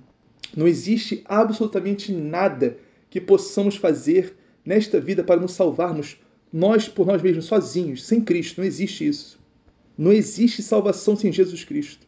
Não 0.56 0.66
existe 0.66 1.22
absolutamente 1.24 2.12
nada 2.12 2.76
que 3.08 3.20
possamos 3.20 3.76
fazer 3.76 4.36
nesta 4.64 5.00
vida 5.00 5.24
para 5.24 5.40
nos 5.40 5.52
salvarmos 5.52 6.18
nós 6.52 6.88
por 6.88 7.06
nós 7.06 7.22
mesmos, 7.22 7.46
sozinhos, 7.46 8.04
sem 8.04 8.20
Cristo. 8.20 8.60
Não 8.60 8.66
existe 8.66 9.06
isso. 9.06 9.40
Não 9.96 10.12
existe 10.12 10.62
salvação 10.62 11.16
sem 11.16 11.32
Jesus 11.32 11.64
Cristo. 11.64 12.06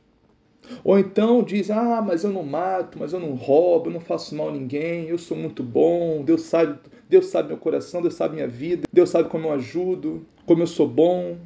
Ou 0.83 0.99
então 0.99 1.43
diz: 1.43 1.71
Ah, 1.71 2.03
mas 2.05 2.25
eu 2.25 2.31
não 2.31 2.43
mato, 2.43 2.99
mas 2.99 3.13
eu 3.13 3.21
não 3.21 3.35
roubo, 3.35 3.89
eu 3.89 3.93
não 3.93 4.01
faço 4.01 4.35
mal 4.35 4.49
a 4.49 4.53
ninguém, 4.53 5.09
eu 5.09 5.19
sou 5.19 5.37
muito 5.37 5.63
bom, 5.63 6.23
Deus 6.23 6.43
sabe, 6.43 6.79
Deus 7.09 7.27
sabe 7.27 7.49
meu 7.49 7.59
coração, 7.59 8.03
Deus 8.03 8.15
sabe 8.15 8.35
minha 8.35 8.49
vida, 8.49 8.85
Deus 8.93 9.11
sabe 9.11 9.29
como 9.29 9.49
eu 9.49 9.53
ajudo, 9.53 10.27
como 10.47 10.63
eu 10.63 10.67
sou 10.67 10.89
bom. 10.89 11.37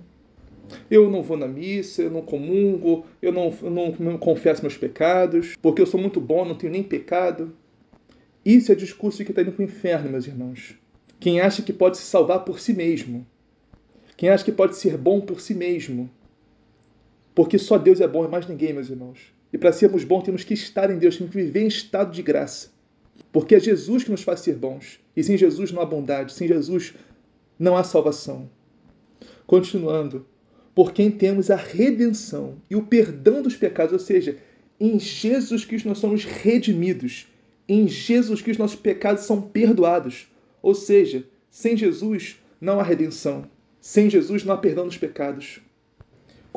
Eu 0.90 1.10
não 1.10 1.22
vou 1.22 1.36
na 1.36 1.48
missa, 1.48 2.02
eu 2.02 2.10
não 2.10 2.20
comungo, 2.20 3.06
eu 3.22 3.32
não, 3.32 3.54
eu 3.62 3.70
não, 3.70 3.90
não 3.98 4.18
confesso 4.18 4.60
meus 4.60 4.76
pecados, 4.76 5.54
porque 5.62 5.80
eu 5.80 5.86
sou 5.86 5.98
muito 5.98 6.20
bom, 6.20 6.44
não 6.44 6.54
tenho 6.54 6.72
nem 6.72 6.82
pecado. 6.82 7.54
Isso 8.44 8.70
é 8.70 8.74
discurso 8.74 9.24
que 9.24 9.30
está 9.30 9.42
indo 9.42 9.52
para 9.52 9.62
o 9.62 9.64
inferno, 9.64 10.10
meus 10.10 10.26
irmãos. 10.26 10.74
Quem 11.18 11.40
acha 11.40 11.62
que 11.62 11.72
pode 11.72 11.96
se 11.96 12.04
salvar 12.04 12.44
por 12.44 12.60
si 12.60 12.72
mesmo. 12.72 13.26
Quem 14.16 14.28
acha 14.28 14.44
que 14.44 14.52
pode 14.52 14.76
ser 14.76 14.96
bom 14.96 15.20
por 15.20 15.40
si 15.40 15.54
mesmo. 15.54 16.10
Porque 17.38 17.56
só 17.56 17.78
Deus 17.78 18.00
é 18.00 18.08
bom 18.08 18.24
e 18.24 18.28
mais 18.28 18.48
ninguém, 18.48 18.72
meus 18.72 18.90
irmãos. 18.90 19.32
E 19.52 19.56
para 19.56 19.70
sermos 19.70 20.02
bons, 20.02 20.24
temos 20.24 20.42
que 20.42 20.54
estar 20.54 20.90
em 20.90 20.98
Deus, 20.98 21.16
temos 21.16 21.30
que 21.30 21.40
viver 21.40 21.62
em 21.62 21.68
estado 21.68 22.10
de 22.10 22.20
graça. 22.20 22.70
Porque 23.30 23.54
é 23.54 23.60
Jesus 23.60 24.02
que 24.02 24.10
nos 24.10 24.24
faz 24.24 24.40
ser 24.40 24.56
bons. 24.56 24.98
E 25.16 25.22
sem 25.22 25.38
Jesus 25.38 25.70
não 25.70 25.80
há 25.80 25.86
bondade, 25.86 26.32
sem 26.32 26.48
Jesus 26.48 26.94
não 27.56 27.76
há 27.76 27.84
salvação. 27.84 28.50
Continuando, 29.46 30.26
por 30.74 30.92
quem 30.92 31.12
temos 31.12 31.48
a 31.48 31.54
redenção 31.54 32.56
e 32.68 32.74
o 32.74 32.82
perdão 32.82 33.40
dos 33.40 33.54
pecados, 33.54 33.92
ou 33.92 34.00
seja, 34.00 34.36
em 34.80 34.98
Jesus 34.98 35.64
Cristo 35.64 35.86
nós 35.86 35.98
somos 35.98 36.24
redimidos. 36.24 37.28
Em 37.68 37.86
Jesus 37.86 38.42
Cristo 38.42 38.58
nossos 38.58 38.80
pecados 38.80 39.22
são 39.22 39.40
perdoados. 39.40 40.26
Ou 40.60 40.74
seja, 40.74 41.24
sem 41.52 41.76
Jesus 41.76 42.36
não 42.60 42.80
há 42.80 42.82
redenção. 42.82 43.44
Sem 43.80 44.10
Jesus 44.10 44.42
não 44.42 44.54
há 44.54 44.56
perdão 44.56 44.86
dos 44.86 44.98
pecados. 44.98 45.60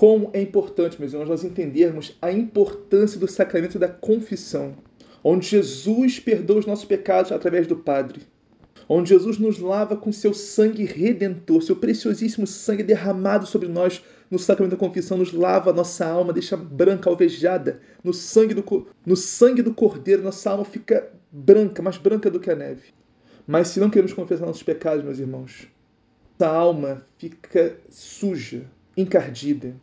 Como 0.02 0.32
é 0.34 0.42
importante, 0.42 1.00
meus 1.00 1.14
irmãos, 1.14 1.30
nós 1.30 1.44
entendermos 1.44 2.18
a 2.20 2.32
importância 2.32 3.20
do 3.20 3.28
sacramento 3.28 3.78
da 3.78 3.88
confissão, 3.88 4.74
onde 5.24 5.46
Jesus 5.46 6.20
perdoa 6.20 6.58
os 6.58 6.66
nossos 6.66 6.86
pecados 6.86 7.32
através 7.32 7.68
do 7.68 7.76
Padre 7.76 8.24
onde 8.90 9.10
Jesus 9.10 9.38
nos 9.38 9.60
lava 9.60 9.96
com 9.96 10.12
seu 10.12 10.34
sangue 10.34 10.84
redentor, 10.84 11.62
seu 11.62 11.76
preciosíssimo 11.76 12.48
sangue 12.48 12.84
derramado 12.84 13.46
sobre 13.46 13.70
nós 13.70 14.04
no 14.30 14.40
sacramento 14.40 14.72
da 14.72 14.78
confissão, 14.78 15.18
nos 15.18 15.32
lava 15.32 15.70
a 15.70 15.74
nossa 15.74 16.06
alma, 16.06 16.34
deixa 16.34 16.58
branca, 16.58 17.10
alvejada. 17.10 17.80
No 18.04 18.14
sangue 18.14 18.54
do, 18.54 18.88
no 19.06 19.16
sangue 19.16 19.62
do 19.62 19.74
Cordeiro, 19.74 20.24
nossa 20.24 20.50
alma 20.50 20.66
fica 20.66 21.10
branca, 21.32 21.82
mais 21.82 21.98
branca 21.98 22.30
do 22.30 22.40
que 22.40 22.50
a 22.50 22.56
neve. 22.56 22.94
Mas 23.48 23.70
se 23.70 23.80
não 23.80 23.90
queremos 23.90 24.12
confessar 24.14 24.46
nossos 24.46 24.64
pecados, 24.64 25.06
meus 25.06 25.20
irmãos, 25.20 25.68
nossa 26.38 26.52
alma 26.52 27.06
fica 27.18 27.78
suja, 27.88 28.66
encardida, 28.98 29.74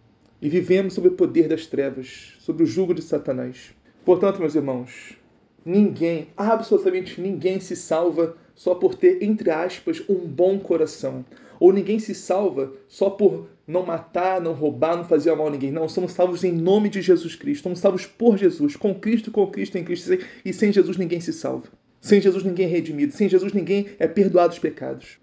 e 0.40 0.48
vivemos 0.48 0.94
sob 0.94 1.08
o 1.08 1.12
poder 1.12 1.48
das 1.48 1.66
trevas, 1.66 2.34
sob 2.38 2.62
o 2.62 2.66
jugo 2.66 2.94
de 2.94 3.02
Satanás. 3.02 3.74
Portanto, 4.04 4.38
meus 4.38 4.54
irmãos, 4.54 5.16
ninguém, 5.64 6.28
absolutamente 6.36 7.20
ninguém 7.20 7.60
se 7.60 7.74
salva 7.76 8.36
só 8.54 8.74
por 8.74 8.94
ter, 8.94 9.22
entre 9.22 9.50
aspas, 9.50 10.02
um 10.08 10.16
bom 10.16 10.58
coração. 10.58 11.24
Ou 11.60 11.72
ninguém 11.72 11.98
se 11.98 12.14
salva 12.14 12.72
só 12.86 13.10
por 13.10 13.48
não 13.66 13.84
matar, 13.84 14.40
não 14.40 14.52
roubar, 14.52 14.96
não 14.96 15.04
fazer 15.04 15.34
mal 15.34 15.48
a 15.48 15.50
ninguém. 15.50 15.72
Não, 15.72 15.88
somos 15.88 16.12
salvos 16.12 16.44
em 16.44 16.52
nome 16.52 16.88
de 16.88 17.02
Jesus 17.02 17.34
Cristo. 17.34 17.64
Somos 17.64 17.80
salvos 17.80 18.06
por 18.06 18.38
Jesus, 18.38 18.76
com 18.76 18.94
Cristo, 18.94 19.30
com 19.30 19.46
Cristo, 19.48 19.76
em 19.76 19.84
Cristo. 19.84 20.16
E 20.44 20.52
sem 20.52 20.72
Jesus 20.72 20.96
ninguém 20.96 21.20
se 21.20 21.32
salva. 21.32 21.68
Sem 22.00 22.20
Jesus 22.20 22.44
ninguém 22.44 22.66
é 22.66 22.68
redimido. 22.68 23.12
Sem 23.12 23.28
Jesus 23.28 23.52
ninguém 23.52 23.88
é 23.98 24.06
perdoado 24.06 24.52
os 24.52 24.58
pecados. 24.58 25.18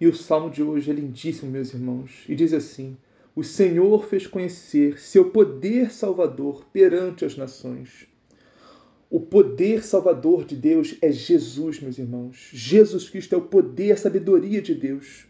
E 0.00 0.06
o 0.06 0.14
salmo 0.14 0.50
de 0.50 0.62
hoje 0.62 0.90
é 0.90 0.94
lindíssimo, 0.94 1.52
meus 1.52 1.74
irmãos. 1.74 2.24
E 2.26 2.34
diz 2.34 2.54
assim: 2.54 2.96
O 3.40 3.42
Senhor 3.42 4.04
fez 4.04 4.26
conhecer 4.26 5.00
seu 5.00 5.30
poder 5.30 5.90
salvador 5.90 6.66
perante 6.70 7.24
as 7.24 7.38
nações. 7.38 8.06
O 9.08 9.18
poder 9.18 9.82
salvador 9.82 10.44
de 10.44 10.54
Deus 10.54 10.96
é 11.00 11.10
Jesus, 11.10 11.80
meus 11.80 11.96
irmãos. 11.96 12.50
Jesus 12.52 13.08
Cristo 13.08 13.34
é 13.34 13.38
o 13.38 13.46
poder, 13.46 13.92
a 13.92 13.96
sabedoria 13.96 14.60
de 14.60 14.74
Deus. 14.74 15.24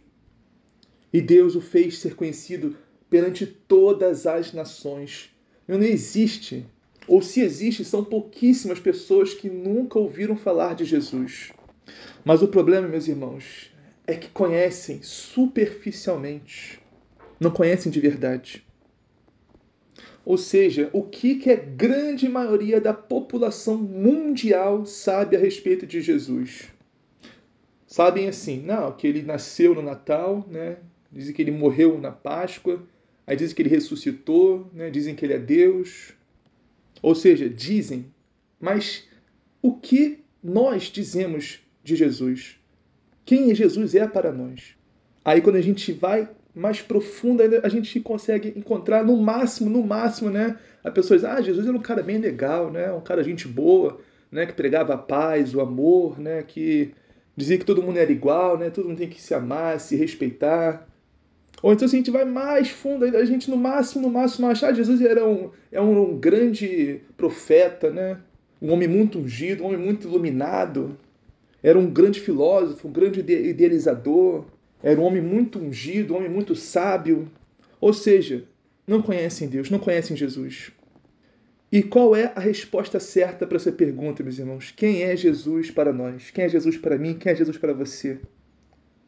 E 1.13 1.21
Deus 1.21 1.55
o 1.55 1.61
fez 1.61 1.99
ser 1.99 2.17
conhecido 2.17 2.77
perante 3.09 3.47
todas 3.47 4.27
as 4.27 4.53
nações. 4.53 5.31
Não 5.69 5.81
existe, 5.81 6.67
ou 7.07 7.23
se 7.23 7.41
existe, 7.41 7.85
são 7.85 8.05
pouquíssimas 8.05 8.81
pessoas 8.81 9.35
que 9.35 9.49
nunca 9.49 10.01
ouviram 10.01 10.37
falar 10.37 10.75
de 10.75 10.85
Jesus. 10.85 11.53
Mas 12.25 12.43
o 12.43 12.49
problema, 12.49 12.89
meus 12.89 13.07
irmãos, 13.07 13.71
é 14.05 14.17
que 14.17 14.31
conhecem 14.31 15.01
superficialmente, 15.01 16.81
não 17.41 17.51
conhecem 17.51 17.91
de 17.91 17.99
verdade. 17.99 18.63
Ou 20.25 20.37
seja, 20.37 20.91
o 20.93 21.03
que, 21.03 21.37
que 21.37 21.51
a 21.51 21.57
grande 21.57 22.29
maioria 22.29 22.81
da 22.81 22.93
população 22.93 23.79
mundial 23.79 24.85
sabe 24.85 25.35
a 25.35 25.41
respeito 25.41 25.87
de 25.87 26.03
Jesus? 26.03 26.69
Sabem 27.87 28.29
assim, 28.29 28.61
não, 28.61 28.93
que 28.93 29.07
ele 29.07 29.23
nasceu 29.23 29.75
no 29.75 29.83
Natal, 29.83 30.47
né? 30.49 30.77
dizem 31.11 31.35
que 31.35 31.43
ele 31.43 31.51
morreu 31.51 31.99
na 31.99 32.13
Páscoa, 32.13 32.81
aí 33.27 33.35
dizem 33.35 33.57
que 33.57 33.63
ele 33.63 33.71
ressuscitou, 33.71 34.71
né? 34.73 34.91
dizem 34.91 35.17
que 35.17 35.25
ele 35.25 35.33
é 35.33 35.39
Deus. 35.39 36.13
Ou 37.03 37.15
seja, 37.15 37.49
dizem, 37.49 38.07
mas 38.61 39.09
o 39.63 39.75
que 39.75 40.23
nós 40.45 40.85
dizemos 40.85 41.61
de 41.83 41.97
Jesus? 41.97 42.61
Quem 43.25 43.55
Jesus 43.55 43.95
é 43.95 44.07
para 44.07 44.31
nós? 44.31 44.77
Aí 45.25 45.41
quando 45.41 45.57
a 45.57 45.63
gente 45.63 45.93
vai 45.93 46.29
mais 46.61 46.83
profunda 46.83 47.61
a 47.63 47.69
gente 47.71 47.99
consegue 48.01 48.53
encontrar 48.55 49.03
no 49.03 49.17
máximo, 49.17 49.71
no 49.71 49.83
máximo, 49.83 50.29
né? 50.29 50.59
A 50.85 50.91
pessoa 50.91 51.19
diz, 51.19 51.25
ah, 51.25 51.41
Jesus 51.41 51.67
era 51.67 51.77
um 51.77 51.81
cara 51.81 52.03
bem 52.03 52.19
legal, 52.19 52.71
né? 52.71 52.93
Um 52.93 53.01
cara 53.01 53.25
gente 53.25 53.49
boa, 53.49 53.99
né? 54.31 54.45
Que 54.45 54.53
pregava 54.53 54.93
a 54.93 54.99
paz, 54.99 55.55
o 55.55 55.61
amor, 55.61 56.21
né? 56.21 56.43
Que 56.43 56.93
dizia 57.35 57.57
que 57.57 57.65
todo 57.65 57.83
mundo 57.83 57.99
era 57.99 58.13
igual, 58.13 58.59
né? 58.59 58.69
Todo 58.69 58.89
mundo 58.89 58.99
tem 58.99 59.09
que 59.09 59.21
se 59.23 59.33
amar, 59.33 59.81
se 59.81 59.97
respeitar. 59.97 60.87
Ou 61.63 61.73
então 61.73 61.89
se 61.89 61.97
a 61.97 61.99
gente 61.99 62.11
vai 62.11 62.27
mais 62.27 62.69
fundo, 62.69 63.05
a 63.05 63.25
gente 63.25 63.51
no 63.51 63.57
máximo, 63.57 64.03
no 64.03 64.13
máximo 64.13 64.47
achar 64.47 64.69
ah, 64.69 64.75
Jesus 64.75 65.01
era 65.01 65.27
um, 65.27 65.51
é 65.73 65.81
um 65.81 66.19
grande 66.19 67.01
profeta, 67.17 67.91
né? 67.91 68.19
Um 68.61 68.71
homem 68.71 68.87
muito 68.87 69.19
ungido, 69.19 69.63
um 69.63 69.69
homem 69.69 69.79
muito 69.79 70.07
iluminado. 70.07 70.95
Era 71.63 71.79
um 71.79 71.91
grande 71.91 72.21
filósofo, 72.21 72.87
um 72.87 72.93
grande 72.93 73.21
idealizador 73.21 74.45
era 74.83 75.01
um 75.01 75.05
homem 75.05 75.21
muito 75.21 75.59
ungido, 75.59 76.15
um 76.15 76.17
homem 76.19 76.31
muito 76.31 76.55
sábio. 76.55 77.31
Ou 77.81 77.93
seja, 77.93 78.45
não 78.87 79.03
conhecem 79.03 79.49
Deus, 79.49 79.71
não 79.71 79.79
conhecem 79.79 80.17
Jesus. 80.17 80.73
E 81.71 81.83
qual 81.83 82.17
é 82.17 82.33
a 82.35 82.41
resposta 82.41 82.99
certa 82.99 83.47
para 83.47 83.57
essa 83.57 83.71
pergunta, 83.71 84.23
meus 84.23 84.39
irmãos? 84.39 84.73
Quem 84.77 85.03
é 85.03 85.15
Jesus 85.15 85.71
para 85.71 85.93
nós? 85.93 86.31
Quem 86.31 86.45
é 86.45 86.49
Jesus 86.49 86.77
para 86.77 86.99
mim? 86.99 87.15
Quem 87.15 87.33
é 87.33 87.35
Jesus 87.35 87.57
para 87.57 87.73
você? 87.73 88.19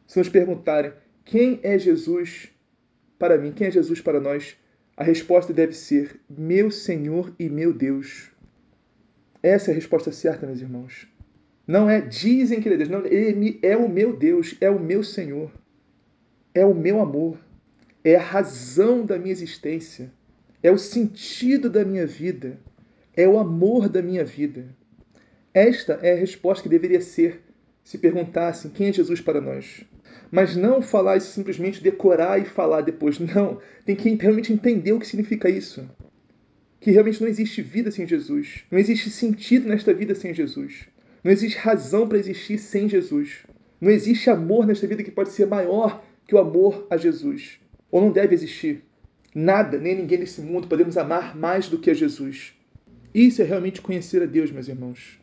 Se 0.07 0.19
nos 0.19 0.29
perguntarem 0.29 0.93
quem 1.25 1.59
é 1.63 1.79
Jesus 1.79 2.49
para 3.19 3.39
mim, 3.39 3.53
quem 3.53 3.67
é 3.67 3.71
Jesus 3.71 4.01
para 4.01 4.21
nós, 4.21 4.57
a 4.97 5.03
resposta 5.03 5.53
deve 5.53 5.73
ser 5.73 6.21
meu 6.29 6.71
Senhor 6.71 7.35
e 7.39 7.49
meu 7.49 7.73
Deus. 7.73 8.31
Essa 9.43 9.71
é 9.71 9.73
a 9.73 9.75
resposta 9.75 10.13
certa, 10.13 10.47
meus 10.47 10.61
irmãos. 10.61 11.09
Não 11.67 11.89
é 11.89 12.01
dizem 12.01 12.61
que 12.61 12.69
ele 12.69 12.75
é 12.75 12.79
Deus, 12.79 12.91
não, 12.91 13.07
ele 13.07 13.59
é 13.63 13.77
o 13.77 13.89
meu 13.89 14.15
Deus, 14.17 14.57
é 14.61 14.69
o 14.71 14.79
meu 14.79 15.03
Senhor 15.03 15.51
é 16.55 16.65
o 16.65 16.75
meu 16.75 17.01
amor, 17.01 17.39
é 18.05 18.17
a 18.17 18.23
razão 18.23 19.05
da 19.05 19.19
minha 19.19 19.33
existência, 19.33 20.13
é 20.63 20.71
o 20.71 20.79
sentido 20.79 21.71
da 21.71 21.85
minha 21.85 22.07
vida, 22.07 22.59
é 23.17 23.27
o 23.27 23.39
amor 23.39 23.89
da 23.89 24.03
minha 24.03 24.25
vida. 24.25 24.67
Esta 25.55 25.95
é 26.03 26.13
a 26.13 26.17
resposta 26.17 26.63
que 26.63 26.69
deveria 26.69 27.01
ser 27.01 27.43
se 27.85 27.99
perguntassem 27.99 28.71
quem 28.71 28.89
é 28.89 28.93
Jesus 28.93 29.21
para 29.21 29.41
nós. 29.41 29.85
Mas 30.31 30.57
não 30.57 30.81
falar 30.81 31.19
isso 31.19 31.33
simplesmente 31.33 31.83
decorar 31.83 32.41
e 32.41 32.45
falar 32.45 32.81
depois. 32.81 33.19
Não. 33.19 33.61
Tem 33.85 33.95
que 33.95 34.15
realmente 34.15 34.53
entender 34.53 34.93
o 34.93 34.99
que 34.99 35.07
significa 35.07 35.51
isso. 35.51 35.87
Que 36.81 36.91
realmente 36.91 37.21
não 37.21 37.29
existe 37.29 37.61
vida 37.61 37.91
sem 37.91 38.07
Jesus. 38.07 38.65
Não 38.71 38.79
existe 38.79 39.11
sentido 39.11 39.69
nesta 39.69 39.93
vida 39.93 40.15
sem 40.15 40.33
Jesus. 40.33 40.87
Não 41.23 41.31
existe 41.31 41.59
razão 41.59 42.09
para 42.09 42.19
existir 42.19 42.59
sem 42.59 42.89
Jesus. 42.89 43.45
Não 43.81 43.91
existe 43.91 44.31
amor 44.31 44.67
nesta 44.67 44.87
vida 44.87 45.03
que 45.03 45.11
pode 45.11 45.31
ser 45.31 45.47
maior 45.47 46.03
que 46.27 46.35
o 46.35 46.39
amor 46.39 46.87
a 46.91 46.97
Jesus. 46.97 47.61
Ou 47.91 48.01
não 48.01 48.11
deve 48.11 48.35
existir. 48.35 48.85
Nada, 49.35 49.79
nem 49.79 49.97
ninguém 49.97 50.19
nesse 50.19 50.41
mundo 50.41 50.69
podemos 50.69 50.97
amar 50.97 51.37
mais 51.37 51.69
do 51.69 51.79
que 51.79 51.91
a 51.91 51.95
Jesus. 51.95 52.55
Isso 53.15 53.43
é 53.43 53.45
realmente 53.45 53.81
conhecer 53.81 54.23
a 54.23 54.27
Deus, 54.27 54.51
meus 54.51 54.69
irmãos. 54.69 55.19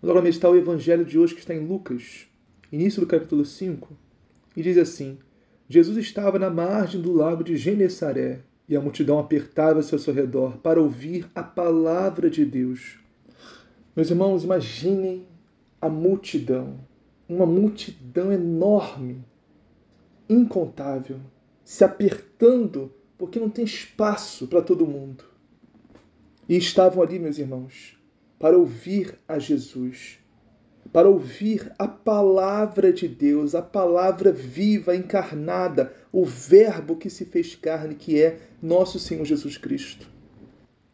Vamos 0.00 0.10
agora 0.10 0.22
meditar 0.22 0.50
o 0.50 0.56
evangelho 0.56 1.04
de 1.04 1.18
hoje 1.18 1.34
que 1.34 1.40
está 1.40 1.54
em 1.54 1.66
Lucas, 1.66 2.26
início 2.72 3.00
do 3.00 3.06
capítulo 3.06 3.44
5, 3.44 3.96
e 4.56 4.62
diz 4.62 4.76
assim: 4.76 5.18
Jesus 5.68 5.96
estava 5.96 6.38
na 6.38 6.50
margem 6.50 7.00
do 7.00 7.12
lago 7.12 7.44
de 7.44 7.56
Genessaré 7.56 8.40
e 8.68 8.76
a 8.76 8.80
multidão 8.80 9.18
apertava-se 9.18 9.94
ao 9.94 9.98
seu 9.98 10.12
redor 10.12 10.58
para 10.58 10.80
ouvir 10.80 11.26
a 11.34 11.42
palavra 11.42 12.28
de 12.28 12.44
Deus. 12.44 12.98
Meus 13.94 14.10
irmãos, 14.10 14.44
imaginem 14.44 15.26
a 15.80 15.88
multidão, 15.88 16.80
uma 17.28 17.44
multidão 17.44 18.32
enorme, 18.32 19.24
incontável, 20.32 21.20
se 21.64 21.84
apertando 21.84 22.92
porque 23.16 23.38
não 23.38 23.50
tem 23.50 23.64
espaço 23.64 24.46
para 24.46 24.62
todo 24.62 24.86
mundo. 24.86 25.24
E 26.48 26.56
estavam 26.56 27.02
ali, 27.02 27.18
meus 27.18 27.38
irmãos, 27.38 27.96
para 28.38 28.58
ouvir 28.58 29.18
a 29.28 29.38
Jesus, 29.38 30.18
para 30.92 31.08
ouvir 31.08 31.72
a 31.78 31.86
palavra 31.86 32.92
de 32.92 33.06
Deus, 33.06 33.54
a 33.54 33.62
palavra 33.62 34.32
viva, 34.32 34.96
encarnada, 34.96 35.94
o 36.10 36.24
Verbo 36.24 36.96
que 36.96 37.08
se 37.08 37.24
fez 37.24 37.54
carne, 37.54 37.94
que 37.94 38.20
é 38.20 38.40
nosso 38.60 38.98
Senhor 38.98 39.24
Jesus 39.24 39.56
Cristo. 39.56 40.08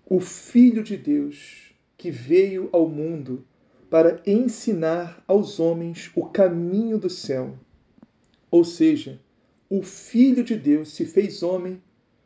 O 0.05 0.21
Filho 0.21 0.83
de 0.83 0.97
Deus 0.97 1.73
que 1.97 2.11
veio 2.11 2.69
ao 2.73 2.89
mundo 2.89 3.45
para 3.91 4.21
ensinar 4.27 5.23
aos 5.27 5.59
homens 5.59 6.11
o 6.15 6.27
caminho 6.27 6.99
do 6.99 7.11
céu. 7.11 7.59
Ou 8.51 8.65
seja, 8.65 9.19
o 9.71 9.83
Filho 9.83 10.43
de 10.43 10.57
Deus 10.57 10.91
se 10.91 11.05
fez 11.05 11.43
homem 11.43 11.83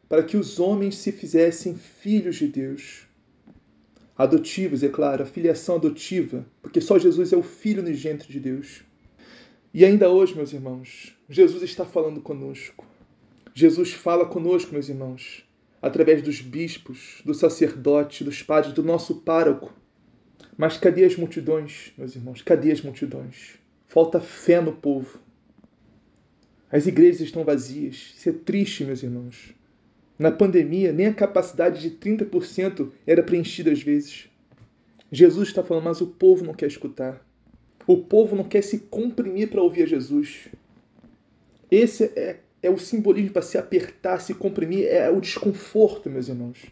para 0.09 0.23
que 0.23 0.37
os 0.37 0.61
homens 0.61 0.97
se 0.97 1.11
fizessem 1.11 1.75
filhos 1.77 2.37
de 2.37 2.47
Deus 2.47 3.07
adotivos, 4.17 4.83
é 4.83 4.89
claro, 4.89 5.23
a 5.23 5.27
filiação 5.27 5.77
adotiva, 5.77 6.47
porque 6.61 6.81
só 6.81 6.99
Jesus 6.99 7.33
é 7.33 7.37
o 7.37 7.43
Filho 7.43 7.83
unigênito 7.83 8.31
de 8.31 8.39
Deus. 8.39 8.83
E 9.75 9.85
ainda 9.85 10.11
hoje, 10.11 10.35
meus 10.35 10.53
irmãos, 10.53 11.17
Jesus 11.29 11.63
está 11.63 11.85
falando 11.85 12.21
conosco. 12.21 12.87
Jesus 13.55 13.93
fala 13.93 14.27
conosco, 14.27 14.73
meus 14.73 14.89
irmãos, 14.89 15.45
através 15.81 16.23
dos 16.23 16.41
bispos, 16.41 17.23
do 17.25 17.35
sacerdote, 17.35 18.23
dos 18.23 18.43
padres, 18.43 18.75
do 18.75 18.83
nosso 18.83 19.17
pároco. 19.23 19.75
Mas 20.57 20.77
cadê 20.77 21.05
as 21.05 21.17
multidões, 21.17 21.93
meus 21.97 22.15
irmãos? 22.15 22.43
Cadê 22.43 22.71
as 22.71 22.83
multidões? 22.83 23.55
Falta 23.89 24.21
fé 24.21 24.61
no 24.61 24.73
povo. 24.73 25.19
As 26.73 26.87
igrejas 26.87 27.21
estão 27.21 27.45
vazias. 27.45 28.15
Isso 28.17 28.31
é 28.31 28.33
triste, 28.33 28.83
meus 28.83 29.03
irmãos. 29.03 29.55
Na 30.19 30.33
pandemia, 30.33 30.91
nem 30.91 31.07
a 31.07 31.13
capacidade 31.13 31.83
de 31.83 31.91
30% 31.99 32.91
era 33.07 33.23
preenchida 33.23 33.71
às 33.71 33.83
vezes. 33.83 34.31
Jesus 35.11 35.49
está 35.49 35.63
falando, 35.63 35.85
mas 35.85 36.01
o 36.01 36.07
povo 36.07 36.43
não 36.43 36.55
quer 36.55 36.69
escutar. 36.69 37.23
O 37.87 37.99
povo 37.99 38.35
não 38.35 38.45
quer 38.45 38.63
se 38.63 38.79
comprimir 38.79 39.51
para 39.51 39.61
ouvir 39.61 39.83
a 39.83 39.87
Jesus. 39.87 40.49
Esse 41.71 42.05
é, 42.17 42.41
é 42.63 42.71
o 42.71 42.79
simbolismo 42.79 43.33
para 43.33 43.43
se 43.43 43.59
apertar, 43.59 44.21
se 44.21 44.33
comprimir, 44.33 44.87
é 44.87 45.11
o 45.11 45.21
desconforto, 45.21 46.09
meus 46.09 46.29
irmãos. 46.29 46.65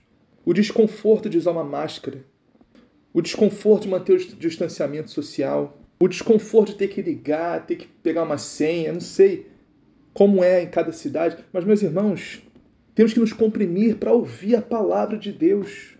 O 0.47 0.55
desconforto 0.55 1.29
de 1.29 1.37
usar 1.37 1.51
uma 1.51 1.65
máscara. 1.65 2.25
O 3.13 3.21
desconforto 3.21 3.83
de 3.83 3.89
manter 3.91 4.15
o 4.15 4.19
distanciamento 4.37 5.11
social. 5.11 5.79
O 5.99 6.09
desconforto 6.09 6.69
de 6.73 6.79
ter 6.79 6.89
que 6.89 7.03
ligar, 7.03 7.67
ter 7.67 7.77
que 7.77 7.87
pegar 7.87 8.23
uma 8.23 8.39
senha, 8.39 8.95
não 8.95 9.01
sei 9.01 9.50
como 10.13 10.43
é 10.43 10.63
em 10.63 10.69
cada 10.69 10.93
cidade. 10.93 11.37
Mas, 11.53 11.65
meus 11.65 11.83
irmãos, 11.83 12.43
temos 12.95 13.13
que 13.13 13.21
nos 13.21 13.33
comprimir 13.33 13.97
para 13.97 14.13
ouvir 14.13 14.57
a 14.57 14.63
palavra 14.63 15.17
de 15.17 15.33
Deus, 15.33 15.97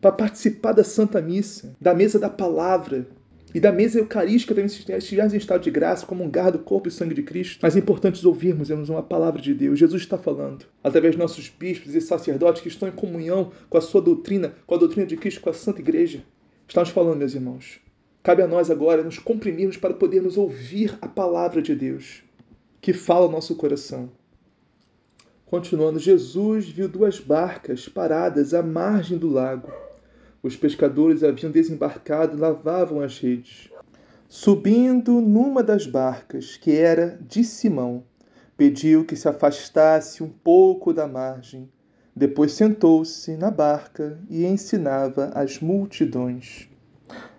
para 0.00 0.12
participar 0.12 0.72
da 0.72 0.84
Santa 0.84 1.20
Missa, 1.20 1.74
da 1.80 1.94
mesa 1.94 2.18
da 2.18 2.30
palavra 2.30 3.06
e 3.54 3.58
da 3.58 3.72
mesa 3.72 3.98
eucarística 3.98 4.54
também 4.54 4.66
estivermos 4.66 5.34
em 5.34 5.36
estado 5.36 5.62
de 5.62 5.70
graça, 5.70 6.06
como 6.06 6.22
um 6.22 6.30
gardo 6.30 6.58
do 6.58 6.64
corpo 6.64 6.88
e 6.88 6.90
sangue 6.90 7.14
de 7.14 7.22
Cristo. 7.22 7.58
Mas 7.60 7.74
é 7.74 7.80
importante 7.80 8.24
ouvirmos 8.26 8.70
uma 8.70 9.02
palavra 9.02 9.42
de 9.42 9.52
Deus. 9.52 9.78
Jesus 9.78 10.02
está 10.02 10.16
falando, 10.16 10.66
através 10.84 11.14
de 11.14 11.18
nossos 11.18 11.48
bispos 11.48 11.94
e 11.94 12.00
sacerdotes 12.00 12.62
que 12.62 12.68
estão 12.68 12.88
em 12.88 12.92
comunhão 12.92 13.50
com 13.68 13.76
a 13.76 13.80
sua 13.80 14.00
doutrina, 14.00 14.54
com 14.66 14.74
a 14.74 14.78
doutrina 14.78 15.06
de 15.06 15.16
Cristo, 15.16 15.40
com 15.40 15.50
a 15.50 15.52
Santa 15.54 15.80
Igreja. 15.80 16.22
Estamos 16.68 16.90
falando, 16.90 17.18
meus 17.18 17.34
irmãos. 17.34 17.80
Cabe 18.22 18.42
a 18.42 18.46
nós 18.46 18.70
agora 18.70 19.02
nos 19.02 19.18
comprimirmos 19.18 19.76
para 19.76 19.94
podermos 19.94 20.36
ouvir 20.36 20.96
a 21.00 21.08
palavra 21.08 21.60
de 21.60 21.74
Deus, 21.74 22.22
que 22.80 22.92
fala 22.92 23.26
ao 23.26 23.30
nosso 23.30 23.54
coração. 23.56 24.10
Continuando, 25.46 25.98
Jesus 25.98 26.68
viu 26.68 26.88
duas 26.88 27.18
barcas 27.18 27.88
paradas 27.88 28.54
à 28.54 28.62
margem 28.62 29.18
do 29.18 29.28
lago. 29.28 29.72
Os 30.42 30.56
pescadores 30.56 31.22
haviam 31.22 31.50
desembarcado 31.50 32.36
e 32.36 32.40
lavavam 32.40 33.00
as 33.00 33.18
redes. 33.18 33.68
Subindo 34.28 35.20
numa 35.20 35.62
das 35.62 35.86
barcas, 35.86 36.56
que 36.56 36.70
era 36.70 37.18
de 37.20 37.42
Simão, 37.42 38.04
pediu 38.56 39.04
que 39.04 39.16
se 39.16 39.28
afastasse 39.28 40.22
um 40.22 40.28
pouco 40.28 40.94
da 40.94 41.08
margem. 41.08 41.68
Depois 42.14 42.52
sentou-se 42.52 43.36
na 43.36 43.50
barca 43.50 44.18
e 44.28 44.44
ensinava 44.44 45.32
as 45.34 45.60
multidões. 45.60 46.68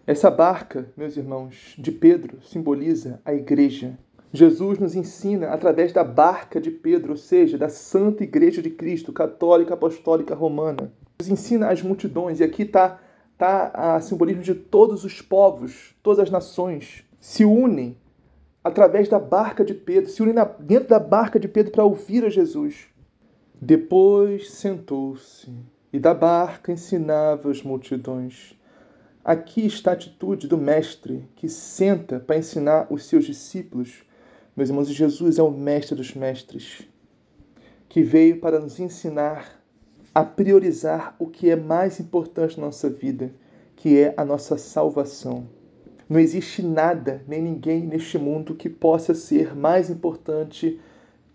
Essa 0.06 0.30
barca, 0.30 0.89
meus 0.97 1.15
irmãos, 1.15 1.75
de 1.77 1.91
Pedro 1.91 2.41
simboliza 2.43 3.21
a 3.23 3.34
igreja. 3.34 3.97
Jesus 4.34 4.80
nos 4.80 4.96
ensina 4.96 5.50
através 5.50 5.91
da 5.91 6.06
barca 6.06 6.62
de 6.62 6.72
Pedro, 6.72 7.12
ou 7.12 7.17
seja, 7.17 7.58
da 7.58 7.67
Santa 7.67 8.24
Igreja 8.24 8.62
de 8.62 8.70
Cristo, 8.70 9.12
católica, 9.12 9.74
apostólica, 9.74 10.34
romana. 10.34 10.94
Nos 11.20 11.28
ensina 11.28 11.70
as 11.70 11.82
multidões, 11.82 12.39
e 12.39 12.44
aqui 12.44 12.63
está 12.63 13.00
tá 13.38 13.72
a 13.74 14.00
simbolismo 14.00 14.41
de 14.41 14.56
todos 14.56 15.04
os 15.04 15.22
povos, 15.22 15.94
todas 16.02 16.20
as 16.20 16.30
nações 16.30 17.04
se 17.20 17.44
unem 17.44 17.98
através 18.63 19.10
da 19.10 19.20
barca 19.20 19.65
de 19.65 19.74
Pedro, 19.74 20.10
se 20.10 20.22
unem 20.22 20.36
dentro 20.60 20.88
da 20.88 21.00
barca 21.00 21.39
de 21.39 21.48
Pedro 21.48 21.72
para 21.74 21.84
ouvir 21.84 22.24
a 22.24 22.30
Jesus. 22.30 22.88
Depois 23.62 24.52
sentou-se 24.52 25.52
e 25.91 26.00
da 26.00 26.13
barca 26.13 26.72
ensinava 26.72 27.52
as 27.52 27.62
multidões. 27.62 28.58
Aqui 29.26 29.65
está 29.65 29.91
a 29.91 29.94
atitude 29.94 30.48
do 30.48 30.58
mestre 30.58 31.30
que 31.36 31.50
senta 31.50 32.20
para 32.20 32.38
ensinar 32.38 32.88
os 32.89 33.06
seus 33.06 33.26
discípulos 33.26 34.04
meus 34.56 34.70
irmãos, 34.70 34.90
Jesus 34.90 35.40
é 35.40 35.44
o 35.44 35.52
mestre 35.52 35.96
dos 35.96 36.14
mestres, 36.14 36.88
que 37.88 38.04
veio 38.04 38.40
para 38.40 38.60
nos 38.60 38.80
ensinar 38.80 39.62
a 40.14 40.24
priorizar 40.24 41.16
o 41.18 41.28
que 41.28 41.50
é 41.50 41.56
mais 41.56 42.00
importante 42.00 42.60
na 42.60 42.66
nossa 42.66 42.90
vida, 42.90 43.34
que 43.76 43.98
é 43.98 44.14
a 44.18 44.26
nossa 44.26 44.58
salvação. 44.58 45.48
Não 46.10 46.20
existe 46.20 46.62
nada 46.62 47.24
nem 47.26 47.42
ninguém 47.42 47.88
neste 47.88 48.18
mundo 48.18 48.54
que 48.54 48.70
possa 48.70 49.14
ser 49.14 49.56
mais 49.56 49.90
importante 49.90 50.80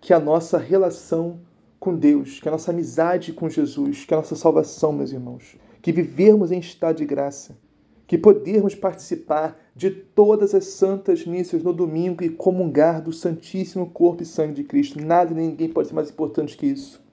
que 0.00 0.12
a 0.12 0.20
nossa 0.20 0.58
relação 0.58 1.40
com 1.80 1.96
Deus, 1.96 2.38
que 2.40 2.48
a 2.48 2.52
nossa 2.52 2.70
amizade 2.70 3.32
com 3.32 3.48
Jesus, 3.48 4.04
que 4.04 4.12
a 4.12 4.18
nossa 4.18 4.36
salvação, 4.36 4.92
meus 4.92 5.12
irmãos. 5.12 5.56
Que 5.80 5.92
vivermos 5.92 6.52
em 6.52 6.58
estado 6.58 6.98
de 6.98 7.06
graça, 7.06 7.56
que 8.06 8.16
podermos 8.16 8.74
participar 8.74 9.58
de 9.74 9.90
todas 9.90 10.54
as 10.54 10.64
santas 10.66 11.26
missas 11.26 11.62
no 11.62 11.72
domingo 11.72 12.22
e 12.22 12.28
comungar 12.28 13.02
do 13.02 13.12
Santíssimo 13.12 13.90
Corpo 13.90 14.22
e 14.22 14.26
Sangue 14.26 14.54
de 14.54 14.64
Cristo. 14.64 15.04
Nada 15.04 15.34
nem 15.34 15.48
ninguém 15.48 15.68
pode 15.68 15.88
ser 15.88 15.94
mais 15.94 16.10
importante 16.10 16.56
que 16.56 16.66
isso. 16.66 17.04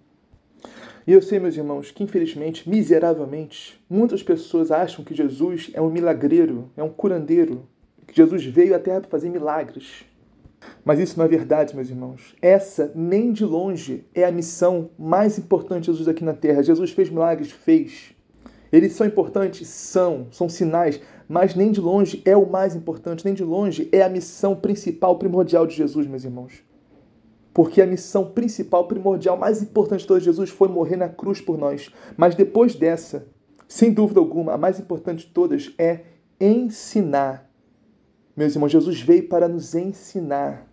E 1.05 1.11
eu 1.11 1.21
sei, 1.21 1.39
meus 1.39 1.57
irmãos, 1.57 1.91
que 1.91 2.03
infelizmente, 2.03 2.69
miseravelmente, 2.69 3.83
muitas 3.89 4.23
pessoas 4.23 4.71
acham 4.71 5.03
que 5.03 5.13
Jesus 5.13 5.69
é 5.73 5.81
um 5.81 5.89
milagreiro, 5.89 6.71
é 6.77 6.83
um 6.83 6.89
curandeiro, 6.89 7.67
que 8.07 8.15
Jesus 8.15 8.45
veio 8.45 8.75
à 8.75 8.79
Terra 8.79 9.01
para 9.01 9.09
fazer 9.09 9.29
milagres. 9.29 10.05
Mas 10.85 10.99
isso 10.99 11.17
não 11.17 11.25
é 11.25 11.27
verdade, 11.27 11.75
meus 11.75 11.89
irmãos. 11.89 12.35
Essa, 12.41 12.89
nem 12.95 13.33
de 13.33 13.43
longe, 13.43 14.05
é 14.13 14.23
a 14.23 14.31
missão 14.31 14.91
mais 14.97 15.37
importante 15.37 15.81
de 15.81 15.87
Jesus 15.87 16.07
aqui 16.07 16.23
na 16.23 16.33
Terra. 16.33 16.63
Jesus 16.63 16.91
fez 16.91 17.09
milagres? 17.09 17.51
Fez. 17.51 18.15
Eles 18.73 18.93
são 18.93 19.05
importantes? 19.05 19.67
São, 19.67 20.25
são 20.31 20.49
sinais, 20.49 20.99
mas 21.29 21.53
nem 21.53 21.71
de 21.71 21.79
longe 21.79 22.23
é 22.25 22.35
o 22.35 22.49
mais 22.49 22.75
importante, 22.75 23.23
nem 23.23 23.35
de 23.35 23.43
longe 23.43 23.87
é 23.91 24.01
a 24.01 24.09
missão 24.09 24.55
principal, 24.55 25.19
primordial 25.19 25.67
de 25.67 25.75
Jesus, 25.75 26.07
meus 26.07 26.23
irmãos. 26.23 26.53
Porque 27.53 27.83
a 27.83 27.85
missão 27.85 28.31
principal, 28.31 28.87
primordial, 28.87 29.37
mais 29.37 29.61
importante 29.61 30.01
de 30.01 30.07
todas 30.07 30.23
Jesus 30.23 30.49
foi 30.49 30.69
morrer 30.69 30.95
na 30.95 31.07
cruz 31.07 31.39
por 31.39 31.55
nós. 31.55 31.91
Mas 32.17 32.33
depois 32.33 32.73
dessa, 32.73 33.27
sem 33.67 33.93
dúvida 33.93 34.19
alguma, 34.19 34.53
a 34.53 34.57
mais 34.57 34.79
importante 34.79 35.27
de 35.27 35.31
todas 35.31 35.71
é 35.77 36.05
ensinar. 36.41 37.47
Meus 38.35 38.55
irmãos, 38.55 38.71
Jesus 38.71 38.99
veio 38.99 39.27
para 39.27 39.47
nos 39.47 39.75
ensinar. 39.75 40.67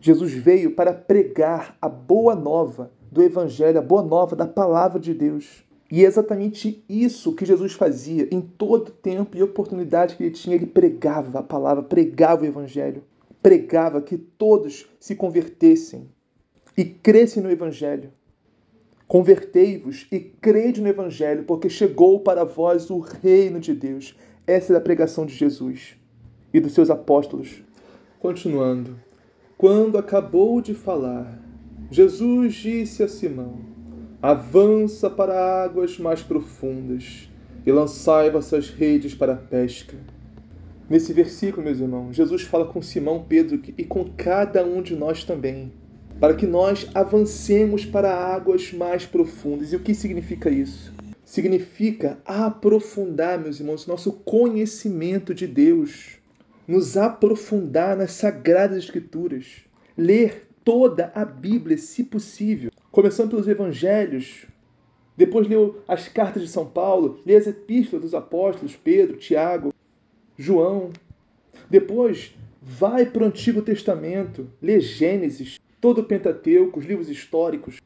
Jesus 0.00 0.32
veio 0.32 0.74
para 0.74 0.94
pregar 0.94 1.76
a 1.78 1.90
boa 1.90 2.34
nova 2.34 2.90
do 3.12 3.22
Evangelho, 3.22 3.78
a 3.78 3.82
boa 3.82 4.02
nova 4.02 4.34
da 4.34 4.46
palavra 4.46 4.98
de 4.98 5.12
Deus. 5.12 5.62
E 5.90 6.04
é 6.04 6.08
exatamente 6.08 6.84
isso 6.88 7.34
que 7.34 7.44
Jesus 7.44 7.74
fazia 7.74 8.28
em 8.30 8.40
todo 8.40 8.90
tempo 8.90 9.36
e 9.36 9.42
oportunidade 9.42 10.16
que 10.16 10.24
ele 10.24 10.34
tinha. 10.34 10.56
Ele 10.56 10.66
pregava 10.66 11.38
a 11.38 11.42
palavra, 11.42 11.82
pregava 11.82 12.42
o 12.42 12.46
evangelho, 12.46 13.04
pregava 13.42 14.00
que 14.00 14.16
todos 14.16 14.86
se 14.98 15.14
convertessem 15.14 16.08
e 16.76 16.84
crescem 16.84 17.42
no 17.42 17.50
evangelho. 17.50 18.10
Convertei-vos 19.06 20.06
e 20.10 20.18
crede 20.18 20.80
no 20.80 20.88
Evangelho, 20.88 21.44
porque 21.44 21.68
chegou 21.68 22.20
para 22.20 22.42
vós 22.42 22.88
o 22.88 22.98
reino 22.98 23.60
de 23.60 23.74
Deus. 23.74 24.16
Essa 24.46 24.72
é 24.72 24.76
a 24.76 24.80
pregação 24.80 25.26
de 25.26 25.34
Jesus 25.34 25.94
e 26.52 26.58
dos 26.58 26.72
seus 26.72 26.90
apóstolos. 26.90 27.62
Continuando. 28.18 28.98
Quando 29.58 29.98
acabou 29.98 30.60
de 30.60 30.74
falar, 30.74 31.38
Jesus 31.90 32.54
disse 32.54 33.02
a 33.02 33.08
Simão: 33.08 33.73
Avança 34.24 35.10
para 35.10 35.64
águas 35.64 35.98
mais 35.98 36.22
profundas 36.22 37.28
e 37.66 37.70
lançai 37.70 38.30
vossas 38.30 38.70
redes 38.70 39.14
para 39.14 39.34
a 39.34 39.36
pesca. 39.36 39.98
Nesse 40.88 41.12
versículo, 41.12 41.62
meus 41.62 41.78
irmãos, 41.78 42.16
Jesus 42.16 42.40
fala 42.40 42.64
com 42.64 42.80
Simão 42.80 43.22
Pedro 43.28 43.60
e 43.76 43.84
com 43.84 44.10
cada 44.16 44.64
um 44.64 44.80
de 44.80 44.96
nós 44.96 45.24
também 45.24 45.70
para 46.18 46.32
que 46.32 46.46
nós 46.46 46.88
avancemos 46.94 47.84
para 47.84 48.16
águas 48.16 48.72
mais 48.72 49.04
profundas. 49.04 49.74
E 49.74 49.76
o 49.76 49.80
que 49.80 49.94
significa 49.94 50.48
isso? 50.48 50.94
Significa 51.22 52.18
aprofundar, 52.24 53.38
meus 53.38 53.60
irmãos, 53.60 53.86
nosso 53.86 54.10
conhecimento 54.10 55.34
de 55.34 55.46
Deus, 55.46 56.16
nos 56.66 56.96
aprofundar 56.96 57.94
nas 57.94 58.12
sagradas 58.12 58.78
escrituras, 58.78 59.56
ler 59.98 60.48
toda 60.64 61.12
a 61.14 61.26
Bíblia, 61.26 61.76
se 61.76 62.02
possível, 62.02 62.70
começando 62.94 63.30
pelos 63.30 63.48
evangelhos, 63.48 64.46
depois 65.16 65.48
ler 65.48 65.72
as 65.88 66.06
cartas 66.06 66.42
de 66.44 66.48
São 66.48 66.64
Paulo, 66.64 67.20
ler 67.26 67.36
as 67.36 67.46
epístolas 67.48 68.04
dos 68.04 68.14
apóstolos 68.14 68.76
Pedro, 68.76 69.16
Tiago, 69.16 69.74
João. 70.38 70.90
Depois 71.68 72.36
vai 72.62 73.04
para 73.04 73.24
o 73.24 73.26
Antigo 73.26 73.62
Testamento, 73.62 74.48
lê 74.62 74.78
Gênesis, 74.78 75.58
todo 75.80 76.02
o 76.02 76.04
Pentateuco, 76.04 76.78
os 76.78 76.86
livros 76.86 77.08
históricos, 77.08 77.78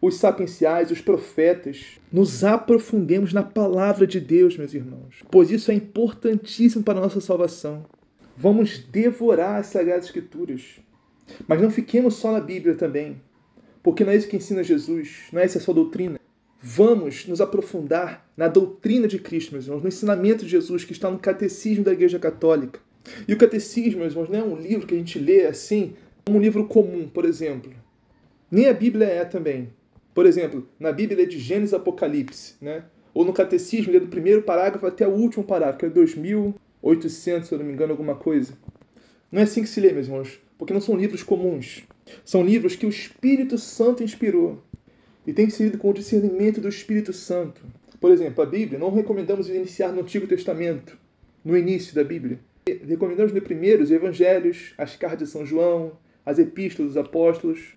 os 0.00 0.14
sapienciais, 0.18 0.92
os 0.92 1.00
profetas. 1.00 1.98
Nos 2.12 2.44
aprofundemos 2.44 3.32
na 3.32 3.42
palavra 3.42 4.06
de 4.06 4.20
Deus, 4.20 4.56
meus 4.56 4.74
irmãos, 4.74 5.24
pois 5.28 5.50
isso 5.50 5.72
é 5.72 5.74
importantíssimo 5.74 6.84
para 6.84 7.00
a 7.00 7.02
nossa 7.02 7.20
salvação. 7.20 7.84
Vamos 8.36 8.78
devorar 8.78 9.58
as 9.58 9.66
Sagradas 9.66 10.04
Escrituras. 10.04 10.78
Mas 11.48 11.60
não 11.60 11.70
fiquemos 11.70 12.14
só 12.14 12.30
na 12.30 12.40
Bíblia 12.40 12.74
também, 12.76 13.20
porque 13.82 14.04
não 14.04 14.12
é 14.12 14.16
isso 14.16 14.28
que 14.28 14.36
ensina 14.36 14.62
Jesus, 14.62 15.24
não 15.32 15.40
é 15.40 15.44
essa 15.44 15.58
a 15.58 15.60
sua 15.60 15.74
doutrina. 15.74 16.20
Vamos 16.60 17.26
nos 17.26 17.40
aprofundar 17.40 18.30
na 18.36 18.46
doutrina 18.46 19.08
de 19.08 19.18
Cristo, 19.18 19.52
meus 19.52 19.66
irmãos, 19.66 19.82
no 19.82 19.88
ensinamento 19.88 20.44
de 20.44 20.50
Jesus 20.50 20.84
que 20.84 20.92
está 20.92 21.10
no 21.10 21.18
Catecismo 21.18 21.82
da 21.82 21.92
Igreja 21.92 22.20
Católica. 22.20 22.78
E 23.26 23.32
o 23.32 23.36
Catecismo, 23.36 24.00
meus 24.00 24.12
irmãos, 24.12 24.28
não 24.28 24.38
é 24.38 24.44
um 24.44 24.56
livro 24.56 24.86
que 24.86 24.94
a 24.94 24.98
gente 24.98 25.18
lê 25.18 25.46
assim 25.46 25.94
um 26.30 26.38
livro 26.38 26.66
comum, 26.66 27.08
por 27.08 27.24
exemplo. 27.24 27.72
Nem 28.48 28.68
a 28.68 28.72
Bíblia 28.72 29.06
é 29.06 29.24
também. 29.24 29.70
Por 30.14 30.24
exemplo, 30.24 30.68
na 30.78 30.92
Bíblia 30.92 31.24
é 31.24 31.26
de 31.26 31.38
Gênesis 31.38 31.74
Apocalipse, 31.74 32.54
né? 32.60 32.84
Ou 33.12 33.24
no 33.24 33.32
Catecismo 33.32 33.90
ele 33.90 33.96
é 33.96 34.00
do 34.00 34.06
primeiro 34.06 34.42
parágrafo 34.42 34.86
até 34.86 35.06
o 35.06 35.12
último 35.12 35.44
parágrafo, 35.44 35.80
que 35.80 35.86
é 35.86 35.90
2800, 35.90 37.48
se 37.48 37.54
eu 37.54 37.58
não 37.58 37.66
me 37.66 37.72
engano, 37.72 37.92
alguma 37.92 38.14
coisa. 38.14 38.52
Não 39.32 39.40
é 39.40 39.44
assim 39.44 39.62
que 39.62 39.68
se 39.68 39.80
lê, 39.80 39.92
meus 39.92 40.06
irmãos, 40.06 40.38
porque 40.56 40.72
não 40.72 40.80
são 40.80 40.96
livros 40.96 41.22
comuns. 41.22 41.82
São 42.24 42.44
livros 42.44 42.76
que 42.76 42.86
o 42.86 42.90
Espírito 42.90 43.58
Santo 43.58 44.02
inspirou 44.02 44.62
e 45.26 45.32
tem 45.32 45.48
sido 45.50 45.78
com 45.78 45.90
o 45.90 45.94
discernimento 45.94 46.60
do 46.60 46.68
Espírito 46.68 47.12
Santo. 47.12 47.62
Por 48.00 48.10
exemplo, 48.10 48.42
a 48.42 48.46
Bíblia, 48.46 48.78
não 48.78 48.92
recomendamos 48.92 49.48
iniciar 49.48 49.92
no 49.92 50.00
Antigo 50.00 50.26
Testamento, 50.26 50.98
no 51.44 51.56
início 51.56 51.94
da 51.94 52.02
Bíblia. 52.02 52.40
Recomendamos 52.66 53.32
ler 53.32 53.42
primeiro 53.42 53.82
os 53.82 53.90
Evangelhos, 53.90 54.74
as 54.76 54.96
cartas 54.96 55.28
de 55.28 55.32
São 55.32 55.46
João, 55.46 55.92
as 56.26 56.38
epístolas 56.38 56.94
dos 56.94 56.96
apóstolos, 56.96 57.74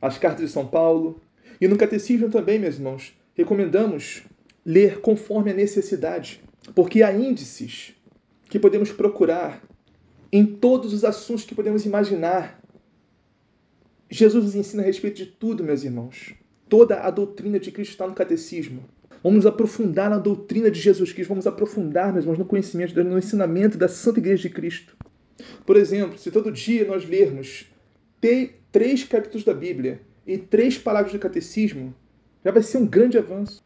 as 0.00 0.18
cartas 0.18 0.46
de 0.46 0.50
São 0.50 0.66
Paulo. 0.66 1.20
E 1.60 1.68
no 1.68 1.76
catecismo 1.76 2.30
também, 2.30 2.58
meus 2.58 2.76
irmãos, 2.76 3.14
recomendamos 3.34 4.22
ler 4.64 5.00
conforme 5.00 5.50
a 5.50 5.54
necessidade, 5.54 6.42
porque 6.74 7.02
há 7.02 7.12
índices 7.12 7.94
que 8.48 8.58
podemos 8.58 8.90
procurar 8.90 9.62
em 10.32 10.44
todos 10.46 10.92
os 10.92 11.04
assuntos 11.04 11.44
que 11.44 11.54
podemos 11.54 11.84
imaginar. 11.84 12.60
Jesus 14.10 14.44
nos 14.44 14.54
ensina 14.54 14.82
a 14.82 14.86
respeito 14.86 15.16
de 15.16 15.26
tudo, 15.26 15.64
meus 15.64 15.82
irmãos. 15.82 16.34
Toda 16.68 17.00
a 17.00 17.10
doutrina 17.10 17.58
de 17.58 17.70
Cristo 17.70 17.92
está 17.92 18.06
no 18.06 18.14
catecismo. 18.14 18.84
Vamos 19.22 19.46
aprofundar 19.46 20.10
na 20.10 20.18
doutrina 20.18 20.70
de 20.70 20.80
Jesus 20.80 21.12
Cristo, 21.12 21.30
vamos 21.30 21.46
aprofundar, 21.46 22.12
meus 22.12 22.24
irmãos, 22.24 22.38
no 22.38 22.44
conhecimento, 22.44 23.02
no 23.02 23.18
ensinamento 23.18 23.78
da 23.78 23.88
Santa 23.88 24.18
Igreja 24.18 24.42
de 24.42 24.50
Cristo. 24.50 24.96
Por 25.64 25.76
exemplo, 25.76 26.18
se 26.18 26.30
todo 26.30 26.52
dia 26.52 26.86
nós 26.86 27.08
lermos 27.08 27.66
três 28.70 29.04
capítulos 29.04 29.44
da 29.44 29.54
Bíblia 29.54 30.00
e 30.26 30.36
três 30.36 30.76
parágrafos 30.76 31.18
do 31.18 31.22
catecismo, 31.22 31.94
já 32.44 32.50
vai 32.50 32.62
ser 32.62 32.78
um 32.78 32.86
grande 32.86 33.16
avanço. 33.16 33.64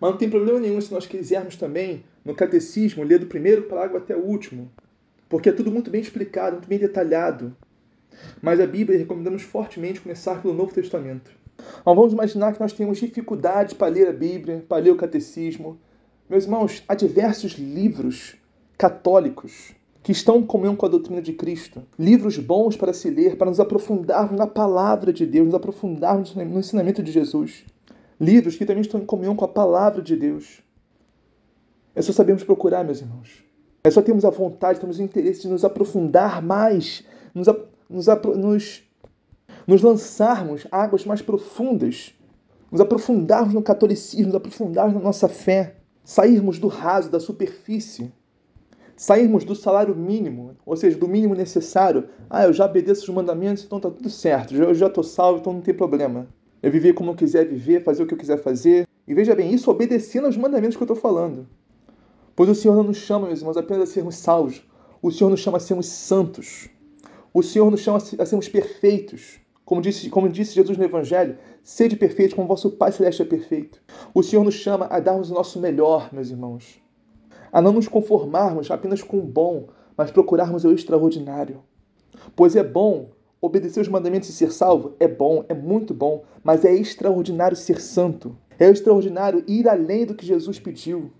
Mas 0.00 0.10
não 0.10 0.18
tem 0.18 0.30
problema 0.30 0.60
nenhum 0.60 0.80
se 0.80 0.92
nós 0.92 1.06
quisermos 1.06 1.56
também, 1.56 2.04
no 2.24 2.34
catecismo, 2.34 3.02
ler 3.02 3.18
do 3.18 3.26
primeiro 3.26 3.64
parágrafo 3.64 4.04
até 4.04 4.16
o 4.16 4.24
último, 4.24 4.70
porque 5.28 5.48
é 5.48 5.52
tudo 5.52 5.70
muito 5.70 5.90
bem 5.90 6.00
explicado, 6.00 6.56
muito 6.56 6.68
bem 6.68 6.78
detalhado. 6.78 7.56
Mas 8.40 8.60
a 8.60 8.66
Bíblia 8.66 8.98
recomendamos 8.98 9.42
fortemente 9.42 10.00
começar 10.00 10.40
pelo 10.40 10.54
Novo 10.54 10.72
Testamento. 10.72 11.30
Então, 11.80 11.94
vamos 11.94 12.12
imaginar 12.12 12.52
que 12.52 12.60
nós 12.60 12.72
temos 12.72 12.98
dificuldade 12.98 13.74
para 13.74 13.88
ler 13.88 14.08
a 14.08 14.12
Bíblia, 14.12 14.64
para 14.68 14.82
ler 14.82 14.90
o 14.90 14.96
catecismo. 14.96 15.78
Meus 16.28 16.44
irmãos, 16.44 16.82
há 16.88 16.94
diversos 16.94 17.52
livros 17.52 18.36
católicos 18.78 19.74
que 20.02 20.12
estão 20.12 20.38
em 20.38 20.46
comunhão 20.46 20.74
com 20.74 20.86
a 20.86 20.88
doutrina 20.88 21.20
de 21.20 21.32
Cristo. 21.32 21.82
Livros 21.98 22.38
bons 22.38 22.76
para 22.76 22.92
se 22.92 23.10
ler, 23.10 23.36
para 23.36 23.48
nos 23.48 23.60
aprofundarmos 23.60 24.38
na 24.38 24.46
palavra 24.46 25.12
de 25.12 25.26
Deus, 25.26 25.46
nos 25.46 25.54
aprofundarmos 25.54 26.34
no 26.34 26.58
ensinamento 26.58 27.02
de 27.02 27.12
Jesus. 27.12 27.64
Livros 28.18 28.56
que 28.56 28.64
também 28.64 28.82
estão 28.82 29.00
em 29.00 29.04
comunhão 29.04 29.36
com 29.36 29.44
a 29.44 29.48
palavra 29.48 30.02
de 30.02 30.16
Deus. 30.16 30.62
É 31.94 32.00
só 32.00 32.12
sabermos 32.12 32.44
procurar, 32.44 32.84
meus 32.84 33.00
irmãos. 33.00 33.44
É 33.82 33.90
só 33.90 34.02
termos 34.02 34.24
a 34.24 34.30
vontade, 34.30 34.78
temos 34.78 34.98
o 34.98 35.02
interesse 35.02 35.42
de 35.42 35.48
nos 35.48 35.64
aprofundar 35.64 36.42
mais, 36.42 37.04
nos, 37.34 37.48
nos, 37.90 38.06
nos, 38.36 38.82
nos 39.66 39.82
lançarmos 39.82 40.66
águas 40.70 41.04
mais 41.04 41.20
profundas, 41.20 42.14
nos 42.70 42.80
aprofundarmos 42.80 43.52
no 43.52 43.62
catolicismo, 43.62 44.26
nos 44.26 44.36
aprofundarmos 44.36 44.94
na 44.94 45.00
nossa 45.00 45.28
fé, 45.28 45.76
sairmos 46.04 46.58
do 46.58 46.68
raso, 46.68 47.10
da 47.10 47.18
superfície 47.20 48.12
sairmos 49.00 49.44
do 49.44 49.54
salário 49.54 49.96
mínimo, 49.96 50.54
ou 50.66 50.76
seja, 50.76 50.98
do 50.98 51.08
mínimo 51.08 51.34
necessário. 51.34 52.04
Ah, 52.28 52.44
eu 52.44 52.52
já 52.52 52.66
obedeço 52.66 53.04
os 53.04 53.08
mandamentos, 53.08 53.64
então 53.64 53.80
tá 53.80 53.88
tudo 53.88 54.10
certo. 54.10 54.54
Eu 54.54 54.74
já 54.74 54.88
estou 54.88 55.02
salvo, 55.02 55.40
então 55.40 55.54
não 55.54 55.62
tem 55.62 55.72
problema. 55.72 56.28
Eu 56.62 56.70
viver 56.70 56.92
como 56.92 57.12
eu 57.12 57.14
quiser 57.14 57.46
viver, 57.46 57.82
fazer 57.82 58.02
o 58.02 58.06
que 58.06 58.12
eu 58.12 58.18
quiser 58.18 58.42
fazer. 58.42 58.86
E 59.08 59.14
veja 59.14 59.34
bem, 59.34 59.54
isso 59.54 59.70
obedecendo 59.70 60.26
aos 60.26 60.36
mandamentos 60.36 60.76
que 60.76 60.82
eu 60.82 60.84
estou 60.84 60.96
falando. 60.98 61.48
Pois 62.36 62.50
o 62.50 62.54
Senhor 62.54 62.74
não 62.76 62.82
nos 62.82 62.98
chama, 62.98 63.26
meus 63.26 63.38
irmãos, 63.38 63.56
apenas 63.56 63.88
a 63.88 63.92
sermos 63.92 64.16
salvos. 64.16 64.62
O 65.00 65.10
Senhor 65.10 65.30
nos 65.30 65.40
chama 65.40 65.56
a 65.56 65.60
sermos 65.60 65.86
santos. 65.86 66.68
O 67.32 67.42
Senhor 67.42 67.70
nos 67.70 67.80
chama 67.80 67.98
a 67.98 68.26
sermos 68.26 68.48
perfeitos. 68.48 69.38
Como 69.64 69.80
disse, 69.80 70.10
como 70.10 70.28
disse 70.28 70.54
Jesus 70.54 70.76
no 70.76 70.84
Evangelho, 70.84 71.38
sede 71.62 71.94
perfeitos 71.96 72.34
como 72.34 72.48
vosso 72.48 72.72
Pai 72.72 72.90
Celeste 72.90 73.22
é 73.22 73.24
perfeito. 73.24 73.80
O 74.12 74.22
Senhor 74.22 74.44
nos 74.44 74.54
chama 74.54 74.86
a 74.86 74.98
darmos 74.98 75.30
o 75.30 75.34
nosso 75.34 75.60
melhor, 75.60 76.12
meus 76.12 76.30
irmãos 76.30 76.80
a 77.52 77.60
não 77.60 77.72
nos 77.72 77.88
conformarmos 77.88 78.70
apenas 78.70 79.02
com 79.02 79.18
o 79.18 79.22
bom, 79.22 79.68
mas 79.96 80.10
procurarmos 80.10 80.64
o 80.64 80.72
extraordinário. 80.72 81.62
Pois 82.36 82.56
é 82.56 82.62
bom 82.62 83.10
obedecer 83.40 83.80
os 83.80 83.88
mandamentos 83.88 84.28
e 84.28 84.32
ser 84.32 84.52
salvo, 84.52 84.94
é 85.00 85.08
bom, 85.08 85.44
é 85.48 85.54
muito 85.54 85.94
bom, 85.94 86.24
mas 86.44 86.64
é 86.64 86.74
extraordinário 86.74 87.56
ser 87.56 87.80
santo. 87.80 88.36
É 88.58 88.68
extraordinário 88.68 89.42
ir 89.48 89.68
além 89.68 90.04
do 90.04 90.14
que 90.14 90.26
Jesus 90.26 90.58
pediu. 90.58 91.10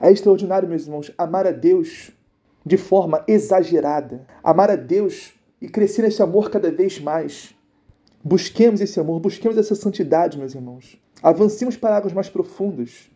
É 0.00 0.10
extraordinário, 0.10 0.68
meus 0.68 0.86
irmãos, 0.86 1.12
amar 1.16 1.46
a 1.46 1.52
Deus 1.52 2.10
de 2.66 2.76
forma 2.76 3.22
exagerada. 3.28 4.26
Amar 4.42 4.70
a 4.70 4.76
Deus 4.76 5.32
e 5.60 5.68
crescer 5.68 6.02
nesse 6.02 6.22
amor 6.22 6.50
cada 6.50 6.70
vez 6.70 7.00
mais. 7.00 7.54
Busquemos 8.22 8.80
esse 8.80 8.98
amor, 8.98 9.20
busquemos 9.20 9.56
essa 9.56 9.74
santidade, 9.74 10.38
meus 10.38 10.54
irmãos. 10.54 11.00
Avancemos 11.22 11.76
para 11.76 11.96
águas 11.96 12.12
mais 12.12 12.28
profundas. 12.28 13.10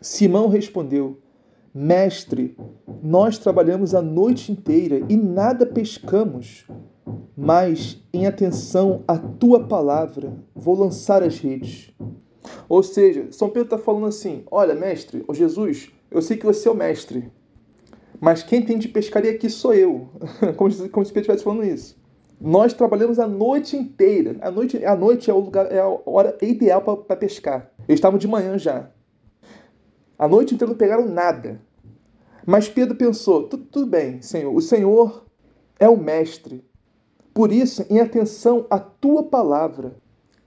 Simão 0.00 0.48
respondeu: 0.48 1.18
Mestre, 1.74 2.56
nós 3.02 3.38
trabalhamos 3.38 3.94
a 3.94 4.02
noite 4.02 4.52
inteira 4.52 5.00
e 5.08 5.16
nada 5.16 5.64
pescamos, 5.64 6.66
mas 7.36 8.02
em 8.12 8.26
atenção 8.26 9.02
à 9.08 9.16
tua 9.16 9.66
palavra, 9.66 10.36
vou 10.54 10.78
lançar 10.78 11.22
as 11.22 11.38
redes. 11.38 11.92
Ou 12.68 12.82
seja, 12.82 13.28
São 13.30 13.48
Pedro 13.48 13.74
está 13.74 13.78
falando 13.78 14.06
assim: 14.06 14.44
Olha, 14.50 14.74
mestre, 14.74 15.24
o 15.28 15.34
Jesus, 15.34 15.90
eu 16.10 16.20
sei 16.20 16.36
que 16.36 16.46
você 16.46 16.68
é 16.68 16.70
o 16.70 16.76
mestre, 16.76 17.30
mas 18.22 18.40
quem 18.40 18.64
tem 18.64 18.78
de 18.78 18.86
pescaria 18.86 19.32
aqui 19.32 19.50
sou 19.50 19.74
eu. 19.74 20.08
como, 20.56 20.70
se, 20.70 20.88
como 20.90 21.04
se 21.04 21.12
Pedro 21.12 21.32
estivesse 21.32 21.42
falando 21.42 21.64
isso. 21.64 22.00
Nós 22.40 22.72
trabalhamos 22.72 23.18
a 23.18 23.26
noite 23.26 23.76
inteira. 23.76 24.36
A 24.40 24.48
noite, 24.48 24.84
a 24.84 24.94
noite 24.94 25.28
é, 25.28 25.34
o 25.34 25.40
lugar, 25.40 25.72
é 25.72 25.80
a 25.80 25.98
hora 26.06 26.38
ideal 26.40 26.80
para 26.82 27.16
pescar. 27.16 27.72
Eles 27.88 27.98
estavam 27.98 28.20
de 28.20 28.28
manhã 28.28 28.56
já. 28.56 28.88
A 30.16 30.28
noite 30.28 30.54
inteira 30.54 30.70
não 30.70 30.78
pegaram 30.78 31.08
nada. 31.08 31.60
Mas 32.46 32.68
Pedro 32.68 32.94
pensou: 32.94 33.48
tudo, 33.48 33.64
tudo 33.64 33.86
bem, 33.86 34.22
Senhor, 34.22 34.54
o 34.54 34.60
Senhor 34.60 35.24
é 35.80 35.88
o 35.88 35.96
Mestre. 35.96 36.64
Por 37.34 37.50
isso, 37.50 37.84
em 37.90 37.98
atenção 37.98 38.68
à 38.70 38.78
tua 38.78 39.24
palavra, 39.24 39.96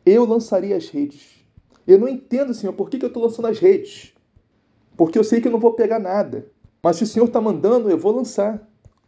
eu 0.06 0.24
lançaria 0.24 0.78
as 0.78 0.88
redes. 0.88 1.46
Eu 1.86 2.00
não 2.00 2.08
entendo, 2.08 2.54
Senhor, 2.54 2.72
por 2.72 2.90
que, 2.90 2.98
que 2.98 3.04
eu 3.04 3.10
estou 3.10 3.24
lançando 3.24 3.50
as 3.50 3.60
redes. 3.60 4.14
Porque 4.96 5.20
eu 5.20 5.26
sei 5.26 5.42
que 5.42 5.50
eu 5.50 5.52
não 5.52 5.60
vou 5.60 5.74
pegar 5.74 6.00
nada. 6.00 6.55
Mas 6.86 6.98
se 6.98 7.04
o 7.04 7.08
Senhor 7.08 7.26
está 7.26 7.42
mandando, 7.42 7.90
eu 7.90 7.98
vou 7.98 8.12
lançar. 8.12 8.62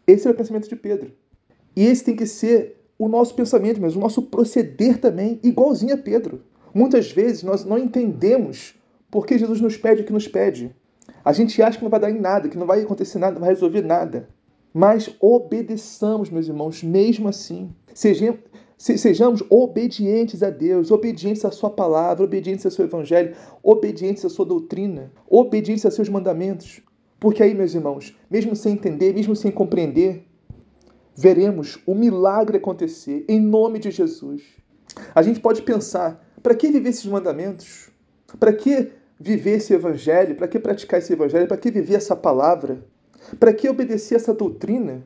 Esse 0.07 0.27
é 0.27 0.31
o 0.31 0.33
pensamento 0.33 0.67
de 0.67 0.75
Pedro. 0.75 1.11
E 1.75 1.85
esse 1.85 2.03
tem 2.03 2.15
que 2.15 2.25
ser 2.25 2.83
o 2.97 3.07
nosso 3.07 3.35
pensamento, 3.35 3.79
mas 3.79 3.95
o 3.95 3.99
nosso 3.99 4.23
proceder 4.23 4.99
também, 4.99 5.39
igualzinho 5.43 5.93
a 5.93 5.97
Pedro. 5.99 6.41
Muitas 6.73 7.11
vezes 7.11 7.43
nós 7.43 7.63
não 7.63 7.77
entendemos 7.77 8.73
por 9.11 9.27
que 9.27 9.37
Jesus 9.37 9.61
nos 9.61 9.77
pede 9.77 10.01
o 10.01 10.05
que 10.05 10.11
nos 10.11 10.27
pede. 10.27 10.75
A 11.23 11.31
gente 11.31 11.61
acha 11.61 11.77
que 11.77 11.83
não 11.83 11.91
vai 11.91 11.99
dar 11.99 12.09
em 12.09 12.19
nada, 12.19 12.49
que 12.49 12.57
não 12.57 12.65
vai 12.65 12.81
acontecer 12.81 13.19
nada, 13.19 13.33
não 13.33 13.41
vai 13.41 13.49
resolver 13.49 13.83
nada. 13.83 14.27
Mas 14.73 15.15
obedeçamos, 15.21 16.31
meus 16.31 16.47
irmãos, 16.47 16.81
mesmo 16.81 17.27
assim. 17.27 17.69
Sejamos, 17.93 18.39
sejamos 18.75 19.43
obedientes 19.51 20.41
a 20.41 20.49
Deus, 20.49 20.89
obedientes 20.89 21.45
à 21.45 21.51
Sua 21.51 21.69
palavra, 21.69 22.23
obedientes 22.23 22.65
ao 22.65 22.71
seu 22.71 22.85
Evangelho, 22.85 23.35
obedientes 23.61 24.25
à 24.25 24.29
Sua 24.29 24.47
doutrina, 24.47 25.11
obedientes 25.29 25.85
a 25.85 25.91
seus 25.91 26.09
mandamentos. 26.09 26.81
Porque 27.19 27.41
aí, 27.41 27.53
meus 27.53 27.73
irmãos, 27.73 28.15
mesmo 28.29 28.55
sem 28.55 28.73
entender, 28.73 29.13
mesmo 29.13 29.35
sem 29.35 29.51
compreender, 29.51 30.23
veremos 31.15 31.79
o 31.85 31.95
milagre 31.95 32.57
acontecer 32.57 33.25
em 33.27 33.39
nome 33.39 33.79
de 33.79 33.89
Jesus. 33.89 34.43
A 35.15 35.21
gente 35.21 35.39
pode 35.39 35.63
pensar: 35.63 36.23
para 36.43 36.55
que 36.55 36.69
viver 36.69 36.89
esses 36.89 37.05
mandamentos? 37.05 37.89
Para 38.39 38.53
que 38.53 38.91
viver 39.19 39.57
esse 39.57 39.73
evangelho? 39.73 40.35
Para 40.35 40.47
que 40.47 40.59
praticar 40.59 40.99
esse 40.99 41.13
evangelho? 41.13 41.47
Para 41.47 41.57
que 41.57 41.71
viver 41.71 41.95
essa 41.95 42.15
palavra? 42.15 42.85
Para 43.39 43.53
que 43.53 43.67
obedecer 43.67 44.15
essa 44.15 44.33
doutrina? 44.33 45.05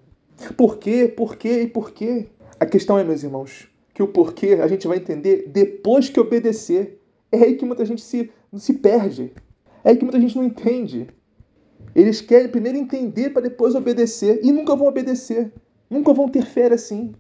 Por 0.58 0.78
quê? 0.78 1.08
Por 1.08 1.38
quê 1.38 1.62
e 1.64 1.68
por 1.68 1.92
quê? 1.92 2.28
A 2.60 2.66
questão 2.66 3.00
é, 3.00 3.04
meus 3.04 3.24
irmãos, 3.24 3.68
que 3.94 4.04
o 4.04 4.08
porquê 4.08 4.60
a 4.62 4.68
gente 4.68 4.88
vai 4.88 4.98
entender 4.98 5.50
depois 5.52 6.10
que 6.10 6.20
obedecer. 6.20 7.00
É 7.32 7.38
aí 7.38 7.56
que 7.56 7.66
muita 7.66 7.86
gente 7.86 8.02
se, 8.02 8.30
se 8.58 8.74
perde. 8.74 9.32
É 9.84 9.92
aí 9.92 9.98
que 9.98 10.04
muita 10.04 10.20
gente 10.20 10.36
não 10.36 10.44
entende. 10.44 11.08
Eles 11.94 12.22
querem 12.22 12.50
primeiro 12.50 12.78
entender 12.78 13.32
para 13.32 13.42
depois 13.42 13.76
obedecer 13.76 14.40
e 14.44 14.52
nunca 14.52 14.76
vão 14.76 14.88
obedecer. 14.88 15.52
Nunca 15.90 16.14
vão 16.14 16.30
ter 16.30 16.46
fé 16.46 16.72
assim. 16.74 17.14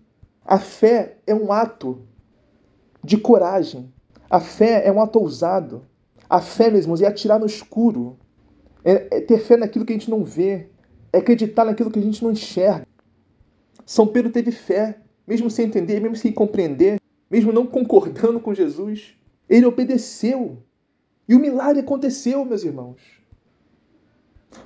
A 0.45 0.57
fé 0.57 1.17
é 1.27 1.35
um 1.35 1.51
ato 1.51 2.01
de 3.03 3.17
coragem. 3.17 3.91
A 4.29 4.39
fé 4.39 4.85
é 4.85 4.91
um 4.91 5.01
ato 5.01 5.19
ousado. 5.19 5.85
A 6.29 6.39
fé, 6.39 6.69
meus 6.69 6.85
irmãos, 6.85 7.01
é 7.01 7.07
atirar 7.07 7.39
no 7.39 7.45
escuro. 7.45 8.17
É, 8.83 9.17
é 9.17 9.21
ter 9.21 9.39
fé 9.39 9.57
naquilo 9.57 9.85
que 9.85 9.91
a 9.91 9.97
gente 9.97 10.09
não 10.09 10.23
vê. 10.23 10.69
É 11.11 11.17
acreditar 11.17 11.65
naquilo 11.65 11.91
que 11.91 11.99
a 11.99 12.01
gente 12.01 12.23
não 12.23 12.31
enxerga. 12.31 12.87
São 13.85 14.07
Pedro 14.07 14.31
teve 14.31 14.51
fé, 14.51 14.97
mesmo 15.27 15.49
sem 15.49 15.65
entender, 15.65 15.99
mesmo 15.99 16.15
sem 16.15 16.31
compreender, 16.31 16.99
mesmo 17.29 17.51
não 17.51 17.67
concordando 17.67 18.39
com 18.39 18.53
Jesus. 18.53 19.15
Ele 19.49 19.65
obedeceu. 19.65 20.57
E 21.27 21.35
o 21.35 21.39
milagre 21.39 21.81
aconteceu, 21.81 22.45
meus 22.45 22.63
irmãos. 22.63 23.20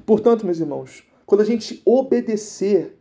Portanto, 0.05 0.45
meus 0.45 0.59
irmãos, 0.59 1.03
quando 1.25 1.41
a 1.41 1.45
gente 1.45 1.81
obedecer 1.85 2.97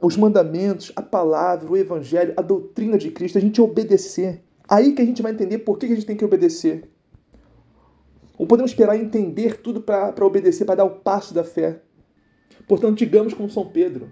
os 0.00 0.16
mandamentos, 0.16 0.92
a 0.96 1.02
palavra, 1.02 1.70
o 1.70 1.76
evangelho, 1.76 2.34
a 2.36 2.42
doutrina 2.42 2.98
de 2.98 3.10
Cristo, 3.10 3.38
a 3.38 3.40
gente 3.40 3.60
obedecer, 3.60 4.42
aí 4.68 4.92
que 4.92 5.02
a 5.02 5.04
gente 5.04 5.22
vai 5.22 5.32
entender 5.32 5.58
por 5.58 5.78
que 5.78 5.86
a 5.86 5.88
gente 5.88 6.06
tem 6.06 6.16
que 6.16 6.24
obedecer. 6.24 6.88
Ou 8.36 8.46
podemos 8.46 8.72
esperar 8.72 8.96
entender 8.96 9.60
tudo 9.60 9.80
para 9.80 10.26
obedecer, 10.26 10.64
para 10.64 10.76
dar 10.76 10.84
o 10.84 11.00
passo 11.00 11.32
da 11.32 11.44
fé. 11.44 11.80
Portanto, 12.66 12.98
digamos 12.98 13.32
como 13.32 13.48
São 13.48 13.66
Pedro, 13.66 14.10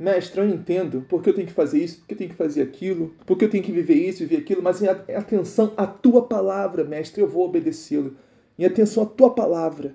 Mestre, 0.00 0.40
eu 0.40 0.48
entendo 0.48 1.04
porque 1.06 1.28
eu 1.28 1.34
tenho 1.34 1.46
que 1.46 1.52
fazer 1.52 1.84
isso, 1.84 1.98
porque 1.98 2.14
eu 2.14 2.18
tenho 2.18 2.30
que 2.30 2.36
fazer 2.36 2.62
aquilo, 2.62 3.14
porque 3.26 3.44
eu 3.44 3.50
tenho 3.50 3.62
que 3.62 3.70
viver 3.70 3.94
isso, 3.94 4.20
viver 4.20 4.38
aquilo, 4.38 4.62
mas 4.62 4.80
em 4.80 4.88
atenção 4.88 5.74
à 5.76 5.86
tua 5.86 6.26
palavra, 6.26 6.84
mestre, 6.84 7.20
eu 7.20 7.28
vou 7.28 7.44
obedecê-lo. 7.44 8.16
Em 8.58 8.64
atenção 8.64 9.02
à 9.02 9.06
tua 9.06 9.34
palavra. 9.34 9.94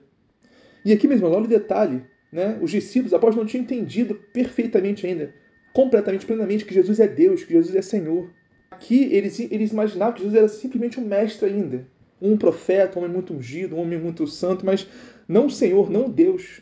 E 0.85 0.93
aqui 0.93 1.07
mesmo, 1.07 1.27
olha 1.27 1.45
o 1.45 1.47
detalhe, 1.47 2.03
né? 2.31 2.59
Os 2.61 2.69
discípulos, 2.69 3.11
após 3.11 3.35
não 3.35 3.43
tinham 3.43 3.63
entendido 3.63 4.13
perfeitamente 4.31 5.07
ainda, 5.07 5.33
completamente, 5.73 6.27
plenamente, 6.27 6.63
que 6.63 6.75
Jesus 6.75 6.99
é 6.99 7.07
Deus, 7.07 7.43
que 7.43 7.53
Jesus 7.53 7.75
é 7.75 7.81
Senhor. 7.81 8.29
Aqui 8.69 9.11
eles, 9.11 9.39
eles 9.39 9.71
imaginavam 9.71 10.13
que 10.13 10.21
Jesus 10.21 10.37
era 10.37 10.47
simplesmente 10.47 10.99
um 10.99 11.05
mestre 11.05 11.49
ainda. 11.49 11.87
Um 12.21 12.37
profeta, 12.37 12.99
um 12.99 13.01
homem 13.01 13.13
muito 13.13 13.33
ungido, 13.33 13.75
um 13.75 13.79
homem 13.79 13.99
muito 13.99 14.27
santo, 14.27 14.63
mas 14.63 14.87
não 15.27 15.47
o 15.47 15.51
Senhor, 15.51 15.89
não 15.89 16.05
o 16.05 16.09
Deus. 16.09 16.61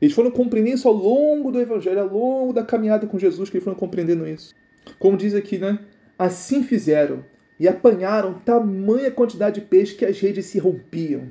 Eles 0.00 0.14
foram 0.14 0.30
compreendendo 0.30 0.76
isso 0.76 0.88
ao 0.88 0.94
longo 0.94 1.50
do 1.50 1.60
Evangelho, 1.60 2.00
ao 2.00 2.08
longo 2.08 2.52
da 2.52 2.62
caminhada 2.62 3.06
com 3.06 3.18
Jesus, 3.18 3.50
que 3.50 3.56
eles 3.56 3.64
foram 3.64 3.76
compreendendo 3.76 4.26
isso. 4.26 4.54
Como 4.98 5.16
diz 5.16 5.34
aqui, 5.34 5.58
né? 5.58 5.78
Assim 6.16 6.62
fizeram 6.62 7.24
e 7.58 7.66
apanharam 7.68 8.34
tamanha 8.34 9.10
quantidade 9.10 9.60
de 9.60 9.66
peixe 9.66 9.94
que 9.94 10.04
as 10.04 10.18
redes 10.18 10.46
se 10.46 10.58
rompiam. 10.58 11.28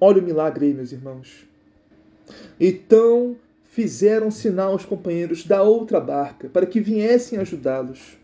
Olha 0.00 0.20
o 0.20 0.24
milagre 0.24 0.66
aí, 0.66 0.74
meus 0.74 0.92
irmãos. 0.92 1.46
Então 2.60 3.36
fizeram 3.64 4.30
sinal 4.30 4.72
aos 4.72 4.84
companheiros 4.84 5.44
da 5.44 5.62
outra 5.62 6.00
barca 6.00 6.48
para 6.48 6.66
que 6.66 6.80
viessem 6.80 7.38
ajudá-los. 7.38 8.18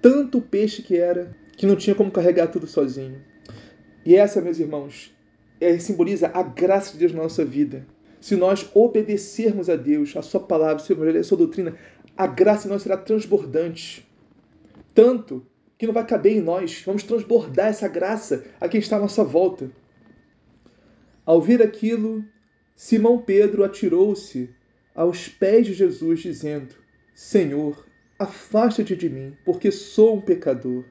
Tanto 0.00 0.38
o 0.38 0.42
peixe 0.42 0.82
que 0.82 0.96
era, 0.96 1.34
que 1.56 1.66
não 1.66 1.76
tinha 1.76 1.94
como 1.94 2.10
carregar 2.10 2.48
tudo 2.48 2.66
sozinho. 2.66 3.20
E 4.04 4.14
essa, 4.14 4.40
meus 4.40 4.58
irmãos, 4.58 5.14
é, 5.60 5.78
simboliza 5.78 6.30
a 6.32 6.42
graça 6.42 6.92
de 6.92 6.98
Deus 6.98 7.12
na 7.12 7.22
nossa 7.22 7.44
vida. 7.44 7.86
Se 8.20 8.36
nós 8.36 8.68
obedecermos 8.74 9.68
a 9.68 9.76
Deus, 9.76 10.16
a 10.16 10.22
Sua 10.22 10.40
palavra, 10.40 10.82
seu 10.82 10.96
evangelho, 10.96 11.20
a 11.20 11.24
Sua 11.24 11.38
doutrina, 11.38 11.74
a 12.16 12.26
graça 12.26 12.66
em 12.66 12.70
nós 12.70 12.82
será 12.82 12.96
transbordante. 12.96 14.06
Tanto 14.94 15.46
que 15.76 15.86
não 15.86 15.94
vai 15.94 16.06
caber 16.06 16.36
em 16.36 16.40
nós. 16.40 16.82
Vamos 16.84 17.02
transbordar 17.02 17.68
essa 17.68 17.86
graça 17.86 18.44
a 18.60 18.68
quem 18.68 18.80
está 18.80 18.96
à 18.96 19.00
nossa 19.00 19.22
volta. 19.22 19.70
Ao 21.28 21.42
ver 21.42 21.60
aquilo, 21.60 22.24
Simão 22.74 23.20
Pedro 23.20 23.62
atirou-se 23.62 24.48
aos 24.94 25.28
pés 25.28 25.66
de 25.66 25.74
Jesus, 25.74 26.20
dizendo: 26.20 26.74
Senhor, 27.14 27.86
afasta-te 28.18 28.96
de 28.96 29.10
mim, 29.10 29.36
porque 29.44 29.70
sou 29.70 30.16
um 30.16 30.22
pecador. 30.22 30.86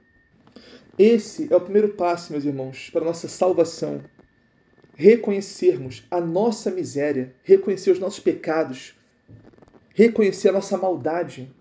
Esse 0.96 1.52
é 1.52 1.56
o 1.56 1.62
primeiro 1.62 1.90
passo, 1.90 2.32
meus 2.32 2.46
irmãos, 2.46 2.92
para 2.92 3.02
a 3.02 3.06
nossa 3.06 3.28
salvação. 3.28 4.04
Reconhecermos 4.94 6.06
a 6.12 6.22
nossa 6.22 6.70
miséria, 6.70 7.34
reconhecer 7.42 7.90
os 7.90 8.00
nossos 8.00 8.20
pecados, 8.20 8.96
reconhecer 9.96 10.50
a 10.50 10.54
nossa 10.54 10.78
maldade. 10.78 11.52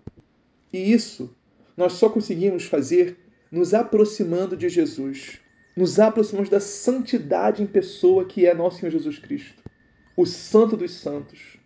E 0.71 0.93
isso 0.93 1.35
nós 1.75 1.93
só 1.93 2.09
conseguimos 2.09 2.65
fazer 2.65 3.17
nos 3.51 3.73
aproximando 3.73 4.55
de 4.55 4.69
Jesus 4.69 5.39
nos 5.77 5.99
aproximamos 5.99 6.49
da 6.49 6.59
santidade 6.59 7.61
em 7.61 7.67
pessoa 7.67 8.25
que 8.25 8.47
é 8.47 8.53
nosso 8.53 8.79
Senhor 8.79 8.91
Jesus 8.91 9.19
Cristo, 9.19 9.61
o 10.15 10.25
Santo 10.25 10.75
dos 10.75 10.91
Santos. 10.91 11.57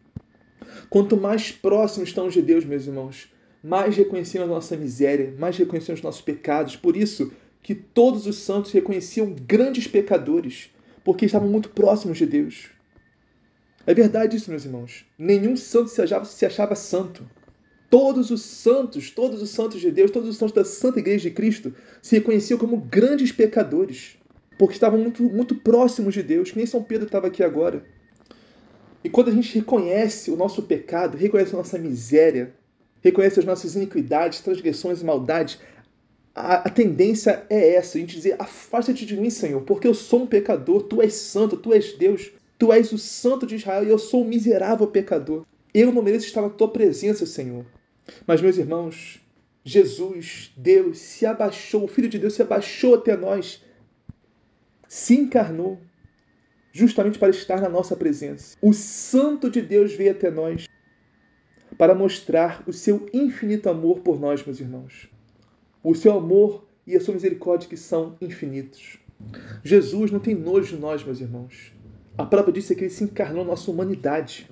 Quanto 0.89 1.15
mais 1.15 1.54
próximos 1.54 2.10
estamos 2.10 2.34
de 2.34 2.41
Deus, 2.41 2.65
meus 2.65 2.86
irmãos, 2.86 3.32
mais 3.63 3.95
reconhecemos 3.95 4.50
a 4.50 4.52
nossa 4.52 4.76
miséria, 4.76 5.34
mais 5.39 5.58
reconhecemos 5.58 6.00
os 6.00 6.04
nossos 6.04 6.21
pecados. 6.21 6.76
Por 6.76 6.97
isso 6.97 7.32
que 7.63 7.74
todos 7.74 8.28
os 8.28 8.36
santos 8.36 8.74
reconheciam 8.74 9.34
grandes 9.47 9.88
pecadores, 9.88 10.69
porque 11.06 11.26
estavam 11.26 11.47
muito 11.47 11.69
próximos 11.69 12.17
de 12.17 12.26
Deus. 12.26 12.69
É 13.88 13.93
verdade 13.93 14.36
isso, 14.36 14.50
meus 14.50 14.65
irmãos. 14.65 15.06
Nenhum 15.17 15.56
santo 15.56 15.89
se 15.89 16.02
achava, 16.02 16.26
se 16.26 16.45
achava 16.45 16.76
santo. 16.76 17.26
Todos 17.91 18.32
os 18.32 18.41
santos, 18.41 19.12
todos 19.12 19.41
os 19.41 19.49
santos 19.49 19.82
de 19.82 19.91
Deus, 19.91 20.12
todos 20.12 20.30
os 20.30 20.38
santos 20.38 20.56
da 20.56 20.63
Santa 20.63 20.99
Igreja 20.99 21.30
de 21.30 21.36
Cristo 21.36 21.75
se 22.01 22.15
reconheciam 22.15 22.58
como 22.58 22.77
grandes 22.77 23.34
pecadores, 23.34 24.15
porque 24.58 24.75
estavam 24.75 24.97
muito, 24.97 25.21
muito 25.23 25.56
próximos 25.56 26.13
de 26.13 26.23
Deus, 26.23 26.51
que 26.51 26.58
nem 26.58 26.65
São 26.65 26.82
Pedro 26.82 27.08
estava 27.08 27.27
aqui 27.27 27.43
agora. 27.43 27.84
E 29.04 29.10
quando 29.10 29.27
a 29.27 29.34
gente 29.34 29.54
reconhece 29.54 30.32
o 30.32 30.38
nosso 30.38 30.63
pecado, 30.63 31.17
reconhece 31.17 31.54
a 31.54 31.58
nossa 31.58 31.77
miséria, 31.77 32.56
reconhece 33.01 33.41
as 33.41 33.45
nossas 33.45 33.75
iniquidades, 33.75 34.39
transgressões 34.39 35.01
e 35.01 35.06
maldades, 35.06 35.60
a, 36.34 36.67
a, 36.67 36.69
tendência 36.69 37.45
é 37.49 37.73
essa, 37.73 37.97
a 37.97 38.01
gente 38.01 38.15
dizer, 38.15 38.38
afasta-te 38.39 39.06
de 39.06 39.17
mim, 39.17 39.30
Senhor, 39.30 39.63
porque 39.63 39.86
eu 39.86 39.93
sou 39.93 40.21
um 40.21 40.27
pecador, 40.27 40.84
tu 40.84 41.01
és 41.01 41.13
santo, 41.13 41.57
tu 41.57 41.74
és 41.74 41.91
Deus, 41.97 42.32
tu 42.57 42.72
és 42.72 42.93
o 42.93 42.97
santo 42.97 43.45
de 43.45 43.55
Israel 43.55 43.84
e 43.84 43.89
eu 43.89 43.99
sou 43.99 44.24
um 44.24 44.30
miserável 44.30 44.88
pecador. 44.88 45.45
Eu 45.74 45.91
não 45.91 46.01
mereço 46.01 46.28
estar 46.28 46.41
na 46.41 46.49
tua 46.49 46.70
presença, 46.70 47.26
Senhor. 47.26 47.66
Mas, 48.26 48.41
meus 48.41 48.58
irmãos, 48.58 49.22
Jesus, 49.64 50.52
Deus, 50.58 50.97
se 50.97 51.26
abaixou, 51.26 51.84
o 51.84 51.88
Filho 51.88 52.10
de 52.10 52.18
Deus 52.18 52.34
se 52.34 52.41
abaixou 52.41 52.95
até 52.95 53.16
nós, 53.16 53.64
se 54.88 55.16
encarnou, 55.16 55.80
justamente 56.72 57.20
para 57.20 57.30
estar 57.30 57.62
na 57.62 57.70
nossa 57.70 57.95
presença. 57.95 58.58
O 58.62 58.74
Santo 58.74 59.49
de 59.49 59.62
Deus 59.62 59.93
veio 59.93 60.12
até 60.12 60.32
nós 60.32 60.68
para 61.78 61.95
mostrar 61.95 62.64
o 62.68 62.74
seu 62.74 63.08
infinito 63.14 63.70
amor 63.70 63.99
por 63.99 64.20
nós, 64.20 64.43
meus 64.45 64.60
irmãos. 64.60 65.10
O 65.84 65.95
seu 65.95 66.18
amor 66.18 66.68
e 66.86 66.95
a 66.95 67.02
sua 67.02 67.14
misericórdia 67.14 67.70
que 67.70 67.78
são 67.78 68.16
infinitos. 68.22 68.97
Jesus 69.64 70.12
não 70.12 70.20
tem 70.20 70.36
nojo 70.36 70.76
de 70.76 70.82
nós, 70.82 71.04
meus 71.04 71.20
irmãos. 71.20 71.74
A 72.18 72.26
prova 72.26 72.52
disso 72.52 72.74
é 72.74 72.76
que 72.76 72.84
ele 72.84 72.89
se 72.89 73.04
encarnou 73.04 73.43
na 73.43 73.52
nossa 73.52 73.72
humanidade. 73.72 74.49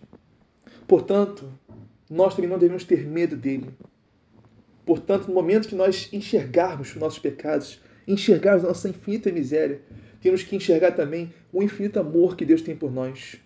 Portanto, 0.87 1.51
nós 2.09 2.35
também 2.35 2.49
não 2.49 2.57
devemos 2.57 2.83
ter 2.83 3.05
medo 3.05 3.37
dele. 3.37 3.69
Portanto, 4.85 5.27
no 5.27 5.33
momento 5.33 5.67
que 5.67 5.75
nós 5.75 6.09
enxergarmos 6.11 6.89
os 6.89 6.95
nossos 6.95 7.19
pecados, 7.19 7.79
enxergarmos 8.07 8.63
a 8.63 8.69
nossa 8.69 8.89
infinita 8.89 9.31
miséria, 9.31 9.81
temos 10.19 10.41
que 10.41 10.55
enxergar 10.55 10.93
também 10.93 11.33
o 11.53 11.61
infinito 11.61 11.99
amor 11.99 12.35
que 12.35 12.45
Deus 12.45 12.61
tem 12.61 12.75
por 12.75 12.91
nós. 12.91 13.39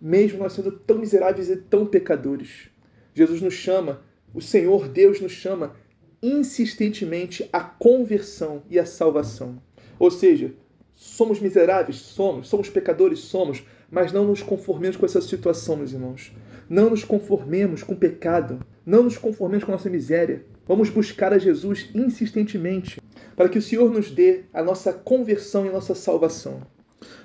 Mesmo 0.00 0.38
nós 0.38 0.54
sendo 0.54 0.72
tão 0.72 0.98
miseráveis 0.98 1.50
e 1.50 1.56
tão 1.56 1.86
pecadores, 1.86 2.70
Jesus 3.14 3.40
nos 3.40 3.54
chama, 3.54 4.02
o 4.32 4.40
Senhor 4.40 4.88
Deus 4.88 5.20
nos 5.20 5.32
chama 5.32 5.76
insistentemente 6.22 7.48
à 7.52 7.60
conversão 7.60 8.62
e 8.68 8.78
à 8.78 8.86
salvação. 8.86 9.60
Ou 9.98 10.10
seja, 10.10 10.54
somos 10.94 11.40
miseráveis? 11.40 11.96
Somos. 11.96 12.48
Somos 12.48 12.68
pecadores? 12.68 13.20
Somos. 13.20 13.62
Mas 13.90 14.12
não 14.12 14.24
nos 14.24 14.42
conformemos 14.42 14.96
com 14.96 15.06
essa 15.06 15.20
situação, 15.20 15.76
meus 15.76 15.92
irmãos. 15.92 16.32
Não 16.68 16.90
nos 16.90 17.04
conformemos 17.04 17.82
com 17.82 17.94
o 17.94 17.98
pecado. 17.98 18.58
Não 18.84 19.04
nos 19.04 19.16
conformemos 19.16 19.64
com 19.64 19.72
a 19.72 19.76
nossa 19.76 19.90
miséria. 19.90 20.44
Vamos 20.66 20.90
buscar 20.90 21.32
a 21.32 21.38
Jesus 21.38 21.90
insistentemente 21.94 23.00
para 23.36 23.48
que 23.48 23.58
o 23.58 23.62
Senhor 23.62 23.92
nos 23.92 24.10
dê 24.10 24.44
a 24.52 24.62
nossa 24.62 24.92
conversão 24.92 25.64
e 25.64 25.68
a 25.68 25.72
nossa 25.72 25.94
salvação. 25.94 26.60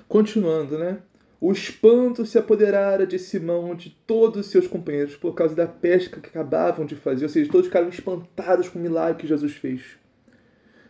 Continuando, 0.08 0.78
né? 0.78 0.98
O 1.40 1.50
espanto 1.50 2.24
se 2.24 2.38
apoderara 2.38 3.04
de 3.04 3.18
Simão 3.18 3.74
de 3.74 3.90
todos 4.06 4.46
os 4.46 4.52
seus 4.52 4.68
companheiros 4.68 5.16
por 5.16 5.34
causa 5.34 5.56
da 5.56 5.66
pesca 5.66 6.20
que 6.20 6.28
acabavam 6.28 6.86
de 6.86 6.94
fazer, 6.94 7.24
ou 7.24 7.28
seja, 7.28 7.50
todos 7.50 7.66
ficaram 7.66 7.88
espantados 7.88 8.68
com 8.68 8.78
o 8.78 8.82
milagre 8.82 9.22
que 9.22 9.26
Jesus 9.26 9.54
fez. 9.54 9.82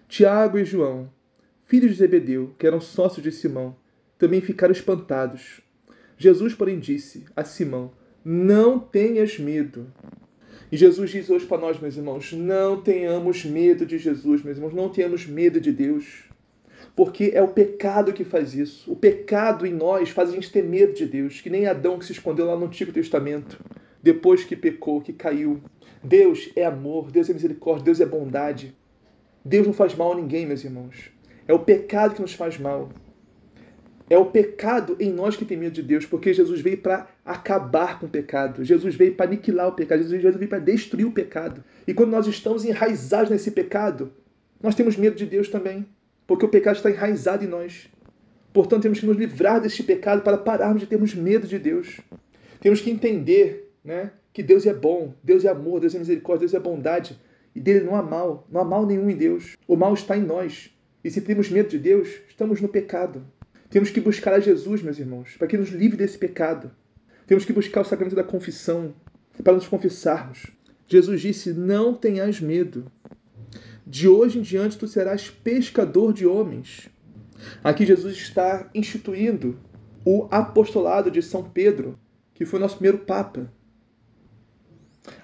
Tiago 0.07 0.59
e 0.59 0.65
João, 0.67 1.11
filhos 1.65 1.93
de 1.93 1.97
Zebedeu, 1.97 2.55
que 2.59 2.67
eram 2.67 2.83
sócios 2.83 3.23
de 3.23 3.33
Simão, 3.33 3.75
também 4.19 4.43
ficaram 4.43 4.73
espantados. 4.73 5.63
Jesus, 6.19 6.55
porém, 6.55 6.79
disse 6.79 7.25
a 7.35 7.45
Simão: 7.45 7.93
Não 8.25 8.79
tenhas 8.79 9.39
medo. 9.39 9.93
E 10.71 10.77
Jesus 10.77 11.11
diz 11.11 11.29
hoje 11.29 11.47
para 11.47 11.59
nós, 11.59 11.79
meus 11.79 11.97
irmãos, 11.97 12.33
não 12.33 12.81
tenhamos 12.81 13.45
medo 13.45 13.85
de 13.85 13.99
Jesus, 13.99 14.43
meus 14.43 14.57
irmãos, 14.57 14.75
não 14.75 14.89
tenhamos 14.89 15.27
medo 15.27 15.61
de 15.61 15.71
Deus 15.71 16.25
porque 16.95 17.33
é 17.35 17.43
o 17.43 17.49
pecado 17.49 18.13
que 18.13 18.25
faz 18.25 18.55
isso. 18.55 18.91
O 18.93 18.97
pecado 18.97 19.67
em 19.67 19.73
nós 19.73 20.11
faz 20.11 20.31
a 20.31 20.33
gente 20.33 20.51
ter 20.51 20.63
medo 20.63 20.93
de 20.93 21.07
Deus, 21.07 21.41
que 21.41 21.51
nem 21.51 21.67
Adão 21.67 21.99
que 21.99 22.05
se 22.05 22.13
escondeu 22.13 22.47
lá 22.47 22.57
no 22.57 22.67
Antigo 22.67 22.93
Testamento, 22.93 23.59
depois 24.03 24.45
que 24.45 24.55
pecou, 24.55 25.01
que 25.01 25.13
caiu. 25.13 25.61
Deus 26.03 26.51
é 26.55 26.65
amor, 26.65 27.11
Deus 27.11 27.31
é 27.31 27.33
misericórdia, 27.33 27.85
Deus 27.85 28.01
é 28.01 28.07
bondade. 28.07 28.77
Deus 29.45 29.67
não 29.67 29.73
faz 29.73 29.95
mal 29.95 30.13
a 30.13 30.17
ninguém, 30.17 30.47
meus 30.47 30.65
irmãos. 30.65 31.11
É 31.49 31.55
o 31.55 31.61
pecado 31.61 32.15
que 32.15 32.23
nos 32.23 32.35
faz 32.35 32.59
mal. 32.59 32.91
É 34.11 34.19
o 34.19 34.27
pecado 34.27 34.97
em 35.01 35.11
nós 35.11 35.37
que 35.37 35.45
tem 35.45 35.57
medo 35.57 35.73
de 35.73 35.83
Deus, 35.83 36.05
porque 36.05 36.35
Jesus 36.35 36.61
veio 36.61 36.79
para 36.79 37.09
acabar 37.25 37.99
com 37.99 38.07
o 38.07 38.11
pecado. 38.11 38.65
Jesus 38.65 38.95
veio 38.95 39.15
para 39.15 39.27
aniquilar 39.27 39.69
o 39.69 39.73
pecado. 39.73 40.03
Jesus 40.03 40.23
veio 40.23 40.49
para 40.49 40.59
destruir 40.59 41.07
o 41.07 41.13
pecado. 41.13 41.63
E 41.87 41.95
quando 41.95 42.11
nós 42.11 42.27
estamos 42.27 42.65
enraizados 42.65 43.31
nesse 43.31 43.51
pecado, 43.51 44.13
nós 44.63 44.75
temos 44.75 44.97
medo 44.97 45.17
de 45.17 45.27
Deus 45.27 45.49
também 45.49 45.87
porque 46.27 46.47
o 46.47 46.49
pecado 46.49 46.77
está 46.77 46.91
enraizado 46.91 47.45
em 47.45 47.49
nós. 47.49 47.89
Portanto, 48.53 48.83
temos 48.83 49.01
que 49.01 49.07
nos 49.07 49.17
livrar 49.17 49.61
deste 49.61 49.83
pecado 49.83 50.23
para 50.23 50.39
pararmos 50.39 50.81
de 50.81 50.87
termos 50.87 51.15
medo 51.15 51.47
de 51.47 51.59
Deus. 51.59 52.01
Temos 52.61 52.81
que 52.81 52.91
entender 52.91 53.71
né, 53.85 54.13
que 54.33 54.43
Deus 54.43 54.67
é 54.67 54.75
bom, 54.75 55.15
Deus 55.23 55.45
é 55.45 55.49
amor, 55.49 55.81
Deus 55.81 55.95
é 55.95 55.99
misericórdia, 55.99 56.47
Deus 56.47 56.55
é 56.55 56.61
bondade. 56.61 57.19
E 57.55 57.61
dele 57.61 57.85
não 57.85 57.95
há 57.95 58.03
mal, 58.03 58.47
não 58.51 58.61
há 58.61 58.65
mal 58.65 58.87
nenhum 58.87 59.11
em 59.11 59.17
Deus. 59.17 59.57
O 59.67 59.77
mal 59.77 59.93
está 59.93 60.17
em 60.17 60.23
nós. 60.23 60.71
E 61.05 61.11
se 61.11 61.21
temos 61.21 61.51
medo 61.51 61.69
de 61.69 61.79
Deus, 61.79 62.09
estamos 62.29 62.61
no 62.61 62.69
pecado. 62.69 63.23
Temos 63.69 63.91
que 63.91 64.01
buscar 64.01 64.35
a 64.35 64.41
Jesus, 64.41 64.83
meus 64.83 64.99
irmãos, 64.99 65.37
para 65.39 65.49
que 65.49 65.57
nos 65.57 65.71
livre 65.71 65.97
desse 65.97 66.17
pecado. 66.17 66.71
Temos 67.33 67.47
que 67.47 67.53
buscar 67.55 67.81
o 67.81 67.85
sacramento 67.85 68.15
da 68.15 68.23
confissão, 68.23 68.95
para 69.43 69.55
nos 69.55 69.67
confessarmos. 69.67 70.49
Jesus 70.87 71.19
disse: 71.19 71.55
Não 71.55 71.95
tenhas 71.95 72.39
medo. 72.43 72.93
De 73.87 74.07
hoje 74.07 74.39
em 74.39 74.43
diante 74.43 74.77
tu 74.77 74.87
serás 74.87 75.31
pescador 75.31 76.13
de 76.13 76.27
homens. 76.27 76.91
Aqui 77.65 77.87
Jesus 77.87 78.19
está 78.19 78.69
instituindo 78.75 79.59
o 80.05 80.29
apostolado 80.31 81.11
de 81.11 81.23
São 81.23 81.43
Pedro, 81.43 81.99
que 82.35 82.45
foi 82.45 82.61
nosso 82.61 82.77
primeiro 82.77 82.99
Papa. 82.99 83.51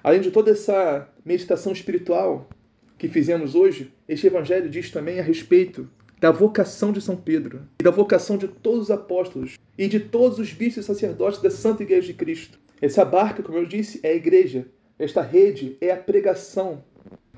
Além 0.03 0.21
de 0.21 0.31
toda 0.31 0.49
essa 0.49 1.07
meditação 1.23 1.71
espiritual 1.71 2.49
que 2.97 3.07
fizemos 3.07 3.53
hoje, 3.53 3.93
este 4.07 4.25
Evangelho 4.25 4.67
diz 4.67 4.89
também 4.89 5.19
a 5.19 5.23
respeito 5.23 5.87
da 6.19 6.31
vocação 6.31 6.91
de 6.91 7.01
São 7.01 7.15
Pedro 7.15 7.61
e 7.79 7.83
da 7.83 7.91
vocação 7.91 8.37
de 8.37 8.47
todos 8.47 8.83
os 8.83 8.91
apóstolos 8.91 9.57
e 9.77 9.87
de 9.87 9.99
todos 9.99 10.37
os 10.37 10.51
bispos 10.51 10.83
e 10.83 10.87
sacerdotes 10.87 11.41
da 11.41 11.49
Santa 11.49 11.83
Igreja 11.83 12.07
de 12.07 12.13
Cristo. 12.13 12.59
Essa 12.81 13.05
barca, 13.05 13.41
como 13.41 13.57
eu 13.57 13.65
disse, 13.65 13.99
é 14.03 14.09
a 14.09 14.15
igreja. 14.15 14.67
Esta 14.97 15.21
rede 15.21 15.77
é 15.79 15.91
a 15.91 15.97
pregação 15.97 16.83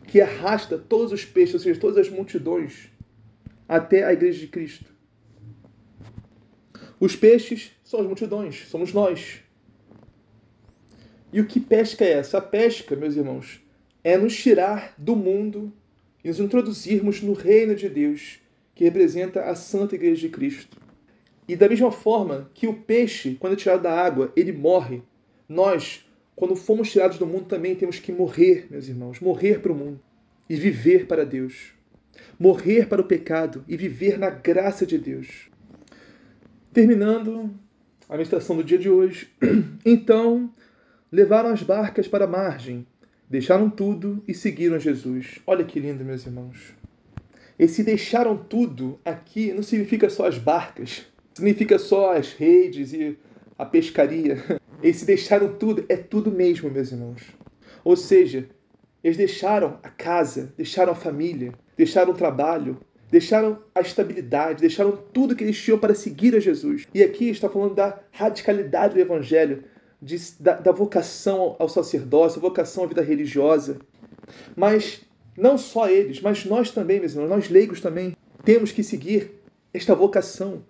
que 0.07 0.19
arrasta 0.19 0.77
todos 0.77 1.11
os 1.11 1.23
peixes, 1.23 1.53
ou 1.53 1.59
seja, 1.59 1.79
todas 1.79 1.97
as 1.97 2.09
multidões, 2.09 2.89
até 3.69 4.03
a 4.03 4.13
igreja 4.13 4.39
de 4.39 4.47
Cristo. 4.47 4.85
Os 6.99 7.15
peixes 7.15 7.71
são 7.83 7.99
as 7.99 8.05
multidões, 8.05 8.67
somos 8.67 8.93
nós. 8.93 9.39
E 11.31 11.39
o 11.39 11.45
que 11.45 11.59
pesca 11.59 12.03
é 12.03 12.13
essa? 12.13 12.39
A 12.39 12.41
pesca, 12.41 12.95
meus 12.95 13.15
irmãos, 13.15 13.61
é 14.03 14.17
nos 14.17 14.35
tirar 14.35 14.93
do 14.97 15.15
mundo 15.15 15.71
e 16.23 16.27
nos 16.27 16.39
introduzirmos 16.39 17.21
no 17.21 17.33
reino 17.33 17.75
de 17.75 17.87
Deus, 17.87 18.40
que 18.81 18.85
representa 18.85 19.43
a 19.43 19.53
Santa 19.53 19.93
Igreja 19.93 20.21
de 20.21 20.29
Cristo. 20.29 20.75
E 21.47 21.55
da 21.55 21.69
mesma 21.69 21.91
forma 21.91 22.49
que 22.51 22.65
o 22.65 22.73
peixe, 22.73 23.37
quando 23.39 23.53
é 23.53 23.55
tirado 23.55 23.83
da 23.83 23.93
água, 23.93 24.33
ele 24.35 24.51
morre, 24.51 25.03
nós, 25.47 26.03
quando 26.35 26.55
fomos 26.55 26.91
tirados 26.91 27.19
do 27.19 27.27
mundo, 27.27 27.45
também 27.45 27.75
temos 27.75 27.99
que 27.99 28.11
morrer, 28.11 28.65
meus 28.71 28.87
irmãos, 28.87 29.19
morrer 29.19 29.61
para 29.61 29.71
o 29.71 29.75
mundo 29.75 29.99
e 30.49 30.55
viver 30.55 31.05
para 31.05 31.23
Deus. 31.23 31.73
Morrer 32.39 32.87
para 32.87 32.99
o 32.99 33.05
pecado 33.05 33.63
e 33.67 33.77
viver 33.77 34.17
na 34.17 34.31
graça 34.31 34.83
de 34.83 34.97
Deus. 34.97 35.47
Terminando 36.73 37.51
a 38.09 38.17
meditação 38.17 38.55
do 38.55 38.63
dia 38.63 38.79
de 38.79 38.89
hoje, 38.89 39.29
então 39.85 40.51
levaram 41.11 41.51
as 41.51 41.61
barcas 41.61 42.07
para 42.07 42.25
a 42.25 42.27
margem, 42.27 42.87
deixaram 43.29 43.69
tudo 43.69 44.23
e 44.27 44.33
seguiram 44.33 44.79
Jesus. 44.79 45.39
Olha 45.45 45.63
que 45.63 45.79
lindo, 45.79 46.03
meus 46.03 46.25
irmãos. 46.25 46.80
Esse 47.61 47.83
deixaram 47.83 48.35
tudo 48.35 48.99
aqui 49.05 49.53
não 49.53 49.61
significa 49.61 50.09
só 50.09 50.25
as 50.25 50.35
barcas, 50.35 51.05
significa 51.31 51.77
só 51.77 52.17
as 52.17 52.33
redes 52.33 52.91
e 52.91 53.15
a 53.55 53.63
pescaria. 53.63 54.43
Esse 54.81 55.05
deixaram 55.05 55.53
tudo 55.53 55.85
é 55.87 55.95
tudo 55.95 56.31
mesmo, 56.31 56.71
meus 56.71 56.91
irmãos. 56.91 57.21
Ou 57.83 57.95
seja, 57.95 58.49
eles 59.03 59.15
deixaram 59.15 59.77
a 59.83 59.89
casa, 59.89 60.51
deixaram 60.57 60.93
a 60.93 60.95
família, 60.95 61.53
deixaram 61.77 62.13
o 62.13 62.15
trabalho, 62.15 62.79
deixaram 63.11 63.59
a 63.75 63.81
estabilidade, 63.81 64.61
deixaram 64.61 64.97
tudo 65.13 65.35
que 65.35 65.43
eles 65.43 65.61
tinham 65.61 65.77
para 65.77 65.93
seguir 65.93 66.35
a 66.35 66.39
Jesus. 66.39 66.87
E 66.91 67.03
aqui 67.03 67.29
está 67.29 67.47
falando 67.47 67.75
da 67.75 67.99
radicalidade 68.11 68.95
do 68.95 68.99
Evangelho, 68.99 69.65
de, 70.01 70.17
da, 70.39 70.55
da 70.55 70.71
vocação 70.71 71.55
ao 71.59 71.69
sacerdócio, 71.69 72.41
vocação 72.41 72.85
à 72.85 72.87
vida 72.87 73.03
religiosa. 73.03 73.77
Mas 74.55 75.05
não 75.37 75.57
só 75.57 75.89
eles, 75.89 76.21
mas 76.21 76.45
nós 76.45 76.71
também, 76.71 76.99
meus 76.99 77.13
irmãos, 77.13 77.29
nós 77.29 77.49
leigos 77.49 77.81
também, 77.81 78.15
temos 78.43 78.71
que 78.71 78.83
seguir 78.83 79.31
esta 79.73 79.95
vocação 79.95 80.63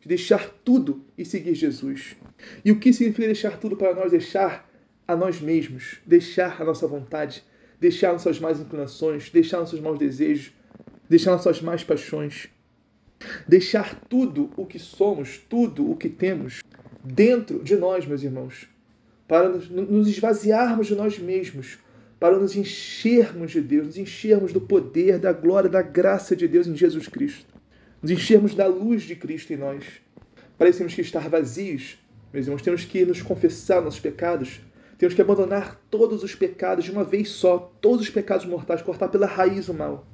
de 0.00 0.08
deixar 0.08 0.48
tudo 0.64 1.04
e 1.16 1.24
seguir 1.24 1.54
Jesus. 1.54 2.16
E 2.64 2.72
o 2.72 2.78
que 2.78 2.92
significa 2.92 3.26
deixar 3.26 3.58
tudo 3.58 3.76
para 3.76 3.94
nós? 3.94 4.10
Deixar 4.10 4.68
a 5.06 5.14
nós 5.14 5.40
mesmos, 5.40 5.98
deixar 6.06 6.60
a 6.60 6.64
nossa 6.64 6.86
vontade, 6.86 7.42
deixar 7.80 8.12
nossas 8.12 8.38
más 8.40 8.60
inclinações, 8.60 9.30
deixar 9.30 9.58
nossos 9.58 9.80
maus 9.80 9.98
desejos, 9.98 10.52
deixar 11.08 11.32
nossas 11.32 11.60
más 11.60 11.84
paixões, 11.84 12.48
deixar 13.46 14.00
tudo 14.08 14.50
o 14.56 14.66
que 14.66 14.78
somos, 14.78 15.38
tudo 15.48 15.90
o 15.90 15.96
que 15.96 16.08
temos 16.08 16.60
dentro 17.04 17.62
de 17.62 17.76
nós, 17.76 18.06
meus 18.06 18.22
irmãos, 18.22 18.68
para 19.28 19.48
nos 19.48 20.08
esvaziarmos 20.08 20.86
de 20.86 20.94
nós 20.94 21.18
mesmos, 21.18 21.78
para 22.18 22.38
nos 22.38 22.56
enchermos 22.56 23.52
de 23.52 23.60
Deus, 23.60 23.86
nos 23.86 23.98
enchermos 23.98 24.52
do 24.52 24.60
poder, 24.60 25.18
da 25.18 25.32
glória, 25.32 25.68
da 25.68 25.82
graça 25.82 26.34
de 26.34 26.48
Deus 26.48 26.66
em 26.66 26.74
Jesus 26.74 27.08
Cristo, 27.08 27.46
nos 28.00 28.10
enchermos 28.10 28.54
da 28.54 28.66
luz 28.66 29.02
de 29.02 29.14
Cristo 29.14 29.52
em 29.52 29.56
nós. 29.56 29.84
Para 30.56 30.68
isso 30.68 30.78
temos 30.78 30.94
que 30.94 31.02
estar 31.02 31.28
vazios, 31.28 31.98
meus 32.32 32.46
irmãos, 32.46 32.62
temos 32.62 32.84
que 32.84 33.04
nos 33.04 33.20
confessar 33.20 33.82
nossos 33.82 34.00
pecados, 34.00 34.60
temos 34.96 35.14
que 35.14 35.20
abandonar 35.20 35.78
todos 35.90 36.22
os 36.22 36.34
pecados 36.34 36.86
de 36.86 36.90
uma 36.90 37.04
vez 37.04 37.28
só, 37.28 37.72
todos 37.80 38.00
os 38.00 38.10
pecados 38.10 38.46
mortais, 38.46 38.80
cortar 38.80 39.08
pela 39.08 39.26
raiz 39.26 39.68
o 39.68 39.74
mal. 39.74 40.06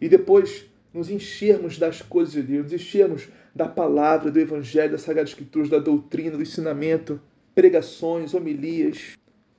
E 0.00 0.08
depois 0.08 0.66
nos 0.94 1.10
enchermos 1.10 1.78
das 1.78 2.00
coisas 2.00 2.32
de 2.32 2.42
Deus, 2.42 2.64
nos 2.64 2.72
enchermos 2.72 3.28
da 3.54 3.66
palavra, 3.66 4.30
do 4.30 4.38
evangelho, 4.38 4.92
da 4.92 4.98
Sagrada 4.98 5.28
Escritura, 5.28 5.68
da 5.68 5.78
doutrina, 5.78 6.36
do 6.36 6.42
ensinamento, 6.42 7.20
pregações, 7.54 8.34
homilias, 8.34 9.16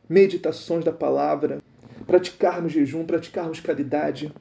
meditações 0.07 0.83
da 0.83 0.91
palavra, 0.91 1.61
praticarmos 2.05 2.71
jejum, 2.71 3.05
praticarmos 3.05 3.59
caridade, 3.59 4.33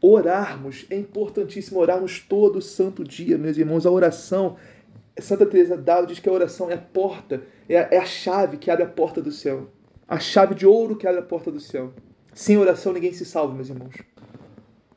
orarmos. 0.00 0.86
É 0.90 0.96
importantíssimo 0.96 1.80
orarmos 1.80 2.20
todo 2.20 2.60
santo 2.60 3.04
dia, 3.04 3.38
meus 3.38 3.56
irmãos. 3.56 3.86
A 3.86 3.90
oração 3.90 4.56
Santa 5.18 5.44
Teresa 5.44 5.76
d'Ávila 5.76 6.06
diz 6.06 6.18
que 6.18 6.28
a 6.28 6.32
oração 6.32 6.70
é 6.70 6.74
a 6.74 6.78
porta, 6.78 7.42
é 7.68 7.78
a, 7.78 7.88
é 7.92 7.98
a 7.98 8.04
chave 8.04 8.56
que 8.56 8.70
abre 8.70 8.84
a 8.84 8.88
porta 8.88 9.20
do 9.20 9.30
céu. 9.30 9.68
A 10.08 10.18
chave 10.18 10.54
de 10.54 10.66
ouro 10.66 10.96
que 10.96 11.06
abre 11.06 11.20
a 11.20 11.24
porta 11.24 11.50
do 11.50 11.60
céu. 11.60 11.92
Sem 12.32 12.56
oração 12.56 12.92
ninguém 12.92 13.12
se 13.12 13.24
salva, 13.24 13.54
meus 13.54 13.68
irmãos. 13.68 13.94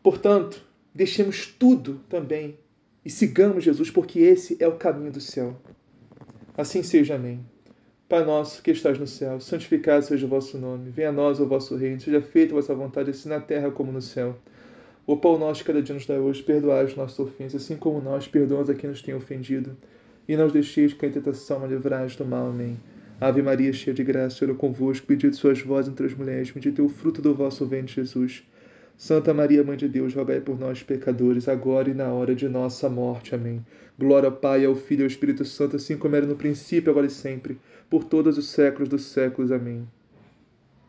Portanto, 0.02 0.66
deixemos 0.94 1.48
tudo 1.48 2.00
também 2.10 2.58
e 3.04 3.10
sigamos 3.10 3.64
Jesus, 3.64 3.92
porque 3.92 4.20
esse 4.20 4.58
é 4.60 4.68
o 4.68 4.78
caminho 4.78 5.12
do 5.12 5.22
céu. 5.22 5.56
Assim 6.58 6.82
seja, 6.82 7.16
amém. 7.16 7.46
Pai 8.08 8.24
nosso 8.24 8.62
que 8.62 8.70
estás 8.70 9.00
no 9.00 9.08
céu, 9.08 9.40
santificado 9.40 10.06
seja 10.06 10.28
o 10.28 10.30
vosso 10.30 10.60
nome. 10.60 10.92
Venha 10.92 11.10
a 11.10 11.12
nós 11.12 11.40
o 11.40 11.48
vosso 11.48 11.76
reino, 11.76 12.00
seja 12.00 12.22
feita 12.22 12.54
a 12.54 12.58
vossa 12.58 12.76
vontade, 12.76 13.10
assim 13.10 13.28
na 13.28 13.40
terra 13.40 13.72
como 13.72 13.92
no 13.92 14.00
céu. 14.00 14.38
O 15.08 15.18
pão 15.18 15.40
nosso 15.40 15.66
cada 15.66 15.82
dia 15.82 15.96
nos 15.96 16.06
dá 16.06 16.14
hoje, 16.14 16.44
perdoai 16.44 16.86
os 16.86 16.96
nossos 16.96 17.18
ofensas, 17.18 17.64
assim 17.64 17.76
como 17.76 18.00
nós 18.00 18.28
perdoamos 18.28 18.70
a 18.70 18.76
quem 18.76 18.92
nos 18.92 19.02
tem 19.02 19.16
ofendido. 19.16 19.76
E 20.28 20.38
não 20.38 20.46
os 20.46 20.54
deixeis 20.54 20.94
cair 20.94 21.10
em 21.10 21.14
tentação, 21.14 21.60
mas 21.60 21.72
livrai 21.72 22.06
do 22.06 22.26
mal. 22.26 22.50
Amém. 22.50 22.78
Ave 23.20 23.42
Maria, 23.42 23.74
cheia 23.74 23.96
de 23.96 24.04
graça, 24.04 24.38
Senhor 24.38 24.54
é 24.54 24.56
convosco, 24.56 25.08
bendito 25.08 25.36
sois 25.36 25.60
vós 25.62 25.88
entre 25.88 26.06
as 26.06 26.14
mulheres, 26.14 26.52
bendito 26.52 26.84
é 26.84 26.86
o 26.86 26.90
fruto 26.90 27.24
do 27.24 27.34
vosso 27.34 27.66
ventre, 27.66 27.96
Jesus. 27.96 28.44
Santa 28.98 29.34
Maria, 29.34 29.64
Mãe 29.64 29.76
de 29.76 29.90
Deus, 29.90 30.14
rogai 30.14 30.40
por 30.40 30.58
nós, 30.58 30.82
pecadores, 30.82 31.50
agora 31.50 31.90
e 31.90 31.94
na 31.94 32.14
hora 32.14 32.34
de 32.34 32.48
nossa 32.48 32.90
morte. 32.90 33.36
Amém. 33.36 33.66
Glória 34.00 34.28
ao 34.28 34.36
Pai, 34.36 34.64
ao 34.64 34.76
Filho 34.76 35.02
e 35.02 35.04
ao 35.04 35.08
Espírito 35.08 35.44
Santo, 35.44 35.76
assim 35.76 35.98
como 35.98 36.16
era 36.16 36.26
no 36.26 36.36
princípio, 36.36 36.92
agora 36.92 37.06
e 37.06 37.10
sempre, 37.10 37.60
por 37.90 38.06
todos 38.06 38.38
os 38.38 38.48
séculos 38.48 38.88
dos 38.88 39.04
séculos. 39.06 39.52
Amém. 39.52 39.86